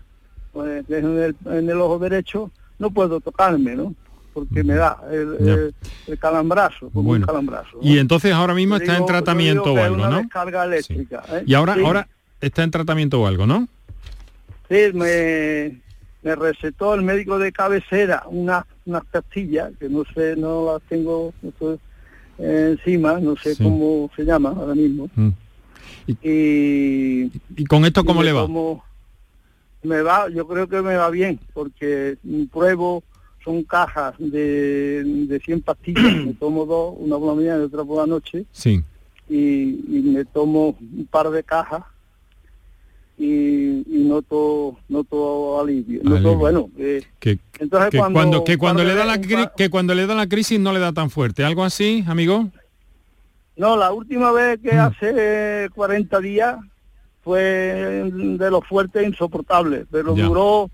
[0.52, 3.94] pues en el, en el ojo derecho, no puedo tocarme, ¿no?
[4.34, 5.76] Porque me da el, el-
[6.06, 7.24] el calambrazo, como Bueno.
[7.24, 7.78] un calambrazo.
[7.78, 7.80] ¿no?
[7.88, 10.18] Y entonces ahora mismo está en tratamiento o algo, una ¿no?
[10.18, 11.44] descarga eléctrica, ¿eh?
[11.46, 11.82] Y ahora, Sí.
[11.86, 12.08] ahora
[12.42, 13.68] está en tratamiento o algo, ¿no?
[14.70, 15.80] Sí, me,
[16.24, 21.34] me recetó el médico de cabecera unas unas pastillas que no sé, no las tengo
[21.42, 21.80] no sé,
[22.38, 23.64] encima, no sé Sí.
[23.64, 25.10] cómo se llama ahora mismo.
[25.16, 25.30] Mm.
[26.08, 28.42] Y, ¿Y con esto cómo le va?
[28.46, 28.84] tomo-
[29.84, 32.18] me va, yo creo que me va bien, porque
[32.52, 33.04] pruebo,
[33.44, 37.84] son cajas de, de 100 pastillas, me tomo dos, una por la mañana y otra
[37.84, 38.82] por la noche, Sí.
[39.30, 41.84] y, y me tomo un par de cajas
[43.18, 46.36] y, y noto noto alivio, noto Alivio.
[46.38, 49.94] bueno eh, Que, entonces que cuando, cuando, que cuando le da la cri- que cuando
[49.94, 52.50] le da la crisis no le da tan fuerte, algo así, amigo.
[53.56, 54.64] no la última vez Mm.
[54.64, 56.58] que hace 40 días
[57.24, 57.40] fue
[58.12, 60.26] de lo fuerte e insoportable pero Ya.
[60.26, 60.70] duró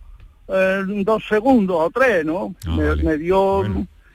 [0.47, 3.03] eh, dos segundos o tres no Ah, me, vale.
[3.03, 3.63] me dio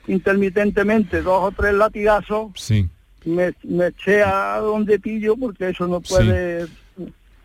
[0.07, 2.87] intermitentemente dos o tres latigazos Sí.
[3.25, 6.67] me, me eché a donde pillo porque eso no puede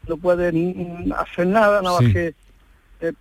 [0.08, 2.04] no puede mm, hacer nada nada Sí.
[2.04, 2.34] más que
[3.02, 3.12] eh,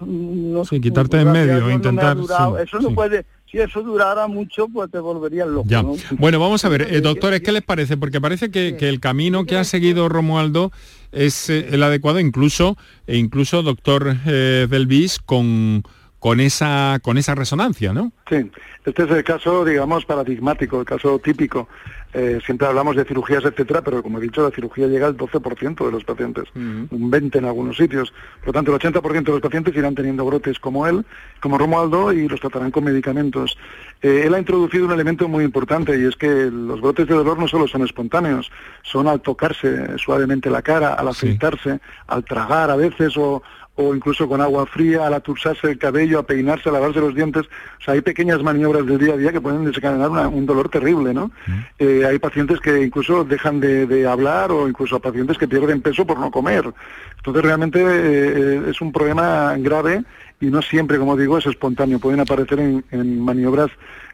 [0.00, 2.94] no Sí, sé, quitarte en medio, no intentar, eso no sí.
[2.94, 5.82] puede si eso durara mucho pues te volverías loco Ya.
[5.82, 5.94] ¿no?
[6.18, 7.96] Bueno, vamos a ver, eh, doctores, ¿qué les parece?
[7.96, 10.72] Porque parece que, que el camino que ha seguido Romualdo
[11.12, 15.84] es eh, el adecuado, incluso, e incluso, doctor eh, Belvis, con,
[16.24, 18.10] con, esa, con esa resonancia, ¿no?
[18.30, 18.50] Sí,
[18.82, 21.68] este es el caso, digamos, paradigmático, el caso típico.
[22.14, 25.84] Eh, siempre hablamos de cirugías, etcétera, pero como he dicho, la cirugía llega al 12%
[25.84, 28.14] de los pacientes, un 20% en algunos sitios.
[28.38, 31.04] Por lo tanto, el 80% de los pacientes irán teniendo brotes como él,
[31.40, 33.58] como Romualdo, y los tratarán con medicamentos.
[34.00, 37.38] Eh, él ha introducido un elemento muy importante y es que los brotes de dolor
[37.38, 38.50] no solo son espontáneos,
[38.82, 43.42] son al tocarse suavemente la cara, al afeitarse, al tragar a veces o,
[43.76, 47.42] o incluso con agua fría, al atursarse el cabello, a peinarse, a lavarse los dientes.
[47.80, 50.68] O sea, hay pequeñas maniobras del día a día que pueden desencadenar una- un dolor
[50.68, 51.30] terrible, ¿no?
[51.78, 56.06] Eh, hay pacientes que incluso dejan de, de hablar o incluso pacientes que pierden peso
[56.06, 56.72] por no comer.
[57.16, 60.04] Entonces realmente eh, es un problema grave
[60.40, 61.98] y no siempre, como digo, es espontáneo.
[61.98, 63.70] Pueden aparecer en, en maniobras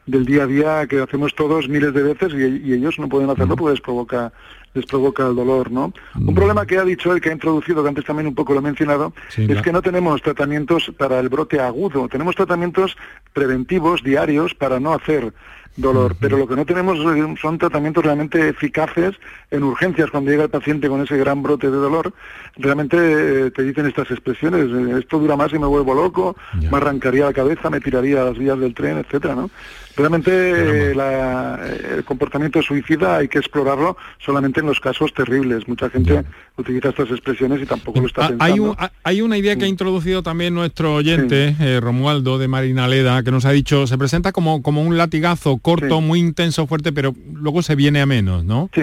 [0.07, 3.29] del día a día que hacemos todos miles de veces y, y ellos no pueden
[3.31, 4.33] hacerlo porque les provoca
[4.75, 5.93] les provoca el dolor, ¿no?
[6.15, 8.61] Un problema que ha dicho él, que ha introducido, que antes también un poco lo
[8.61, 12.97] he mencionado, Sí, es que no tenemos tratamientos para el brote agudo, tenemos tratamientos
[13.33, 15.33] preventivos diarios para no hacer
[15.77, 16.99] dolor, pero lo que no tenemos
[17.41, 19.15] son tratamientos realmente eficaces
[19.51, 20.11] en urgencias.
[20.11, 22.13] Cuando llega el paciente con ese gran brote de dolor,
[22.57, 22.97] realmente
[23.47, 27.27] eh, te dicen estas expresiones, eh, esto dura más y me vuelvo loco, me arrancaría
[27.27, 29.51] la cabeza, me tiraría a las vías del tren, etcétera, ¿no?
[29.97, 30.31] Realmente
[30.91, 31.59] eh, la-
[31.97, 35.67] el comportamiento suicida hay que explorarlo solamente en los casos terribles.
[35.69, 36.23] Mucha gente
[36.57, 38.45] utiliza estas expresiones y tampoco lo está Ah, pensando.
[38.55, 42.49] Hay, un- ah, hay una idea que ha introducido también nuestro oyente, eh, Romualdo de
[42.49, 46.93] Marinaleda, que nos ha dicho, se presenta como, como un latigazo corto, muy intenso, fuerte,
[46.93, 48.71] pero luego se viene a menos, ¿no?
[48.75, 48.83] Sí.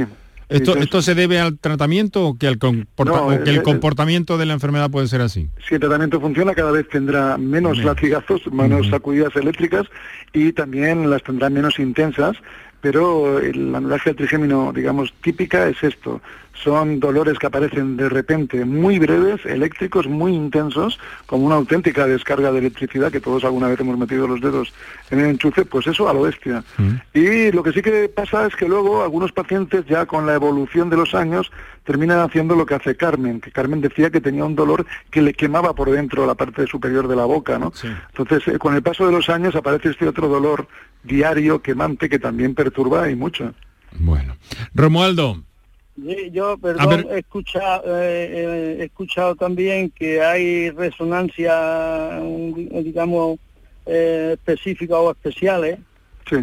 [0.50, 4.38] ¿Esto, ¿Esto se debe al tratamiento o que, al comporta- No, o que el comportamiento
[4.38, 5.50] de la enfermedad puede ser así?
[5.68, 7.84] Si el tratamiento funciona, cada vez tendrá menos Menos.
[7.84, 9.86] latigazos, menos sacudidas eléctricas
[10.34, 12.38] y también las tendrá menos intensas,
[12.82, 16.22] pero el- la del trigémino, digamos, típica es esto.
[16.54, 22.52] Son dolores que aparecen de repente muy breves, eléctricos, muy intensos, como una auténtica descarga
[22.52, 24.74] de electricidad que todos alguna vez hemos metido los dedos
[25.12, 26.64] en el enchufe, pues eso a lo bestia.
[27.14, 30.90] Y lo que sí que pasa es que luego algunos pacientes ya con la evolución
[30.90, 31.52] de los años
[31.84, 35.34] terminan haciendo lo que hace Carmen, que Carmen decía que tenía un dolor que le
[35.36, 37.72] quemaba por dentro la parte superior de la boca, ¿no?
[38.10, 40.68] Entonces, eh, con el paso de los años aparece este otro dolor
[41.04, 43.54] diario, quemante, que también perturba y mucho.
[44.74, 45.43] Romualdo,
[45.95, 47.08] Sí, yo, perdón, ver.
[47.10, 52.20] he escuchado, eh, eh, he escuchado también que hay resonancia,
[52.84, 53.39] digamos,
[53.88, 55.80] eh, específicas o especiales.
[56.30, 56.38] Sí.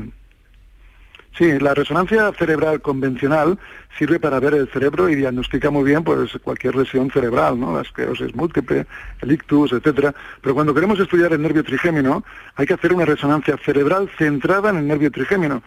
[1.37, 3.59] Sí, la resonancia cerebral convencional
[3.99, 7.75] sirve para ver el cerebro y diagnostica muy bien pues cualquier lesión cerebral, ¿no?
[7.75, 8.87] La esclerosis múltiple,
[9.21, 10.15] el ictus, etcétera.
[10.41, 12.25] Pero cuando queremos estudiar el nervio trigémino,
[12.55, 15.63] hay que hacer una resonancia cerebral centrada en el nervio trigémino.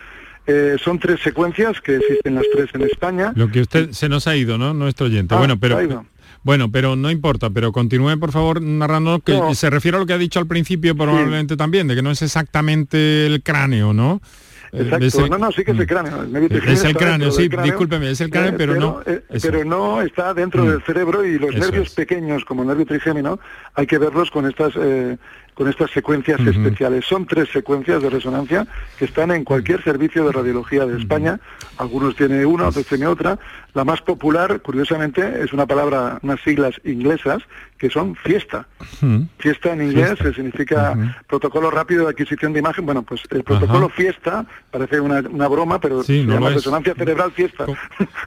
[0.45, 3.33] Eh, son tres secuencias que existen las tres en España.
[3.35, 4.73] lo que usted se nos ha ido, ¿no?
[4.73, 5.35] Nuestro oyente.
[5.35, 6.05] Ah, bueno, pero
[6.43, 9.53] bueno, pero no importa, pero continúe por favor narrando que No.
[9.53, 12.21] se refiere a lo que ha dicho al principio probablemente también, de que no es
[12.21, 14.21] exactamente el cráneo, ¿no?
[14.71, 15.27] Eh, Exacto.
[15.29, 16.21] No, no, sí que es el cráneo.
[16.23, 19.21] El nervio Es el cráneo, sí, cráneo, discúlpeme, es el cráneo, eh, pero no- eh,
[19.41, 20.69] pero no está dentro Mm.
[20.69, 21.93] del cerebro y los Eso nervios es.
[21.95, 23.39] pequeños, como el nervio trigémino,
[23.75, 25.17] hay que verlos con estas eh,
[25.57, 27.03] con estas secuencias especiales.
[27.05, 28.67] Son tres secuencias de resonancia
[28.99, 31.39] que están en cualquier servicio de radiología de España.
[31.77, 33.39] Algunos tiene una, otros tiene otra.
[33.73, 37.41] La más popular, curiosamente, es una palabra, unas siglas inglesas
[37.77, 38.67] que son fiesta.
[39.37, 42.85] Fiesta en inglés eh, significa protocolo rápido de adquisición de imagen.
[42.85, 47.65] Bueno, pues el protocolo fiesta parece una, broma, pero se llama resonancia cerebral fiesta.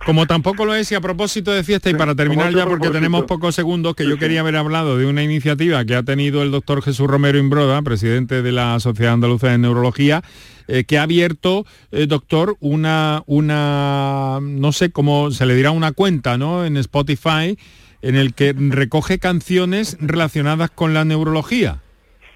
[0.04, 3.24] Como, tampoco lo es, y a propósito de fiesta, y para terminar ya, porque tenemos
[3.24, 6.82] pocos segundos, que yo quería haber hablado de una iniciativa que ha tenido el doctor
[6.82, 10.22] Jesús Romero Imbroda, presidente de la Sociedad Andaluza de Neurología,
[10.68, 15.92] eh, que ha abierto, eh, doctor, una, una, no sé cómo se le dirá, una
[15.92, 16.64] cuenta, ¿no?
[16.64, 17.58] En Spotify,
[18.00, 21.82] en el que recoge canciones relacionadas con la neurología.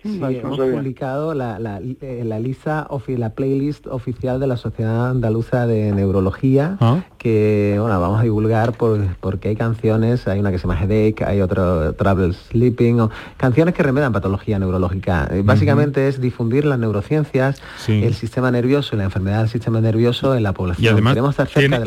[0.04, 5.66] Sí, hemos publicado la, la, eh, la lista, la playlist oficial de la Sociedad Andaluza
[5.66, 7.04] de Neurología, ah.
[7.16, 11.24] que bueno, vamos a divulgar por, porque hay canciones, hay una que se llama Headache,
[11.24, 15.26] hay otro Travel Sleeping, o, canciones que remedan patología neurológica.
[15.30, 20.34] Eh, básicamente es difundir las neurociencias, el sistema nervioso y la enfermedad del sistema nervioso
[20.36, 20.84] en la población.
[20.84, 21.16] Y además,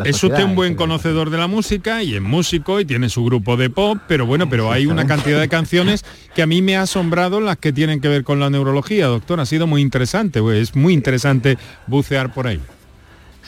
[0.05, 3.57] es usted un buen conocedor de la música y es músico y tiene su grupo
[3.57, 6.03] de pop, pero bueno, pero hay una cantidad de canciones
[6.33, 9.39] que a mí me ha asombrado las que tienen que ver con la neurología, doctor.
[9.39, 12.59] Ha sido muy interesante, es muy interesante bucear por ahí.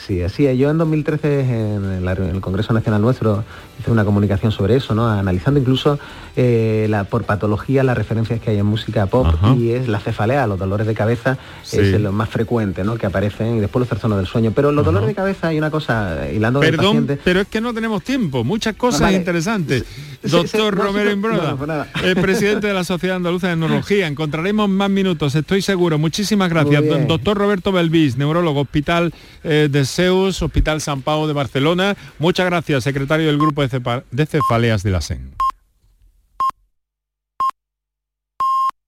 [0.06, 0.58] Sí, así es.
[0.58, 3.44] Yo en 2013 en, el Congreso Nacional nuestro
[3.80, 5.08] hice una comunicación sobre eso, ¿no?
[5.08, 6.00] Analizando incluso
[6.36, 9.28] eh, la, por patología las referencias que hay en música pop
[9.58, 11.38] y es la cefalea, los dolores de cabeza
[11.72, 12.96] es lo más frecuente, ¿no?
[12.96, 14.52] Que aparecen y después los trastornos del sueño.
[14.56, 18.04] Pero los dolores de cabeza hay una cosa hilando Perdón, pero es que no tenemos
[18.04, 18.44] tiempo.
[18.44, 19.86] Muchas cosas interesantes.
[20.24, 21.70] Doctor Romero Imbroda, pues
[22.04, 24.08] el presidente de la Sociedad Andaluza de Neurología.
[24.08, 25.98] Encontraremos más minutos, estoy seguro.
[25.98, 26.84] Muchísimas gracias.
[27.08, 29.14] Doctor Roberto Belvis, neurólogo, Hospital
[29.44, 31.96] eh, de Zeus, Hospital San Pau de Barcelona.
[32.18, 35.32] Muchas gracias, secretario del Grupo de, Cefaleas de la SEN.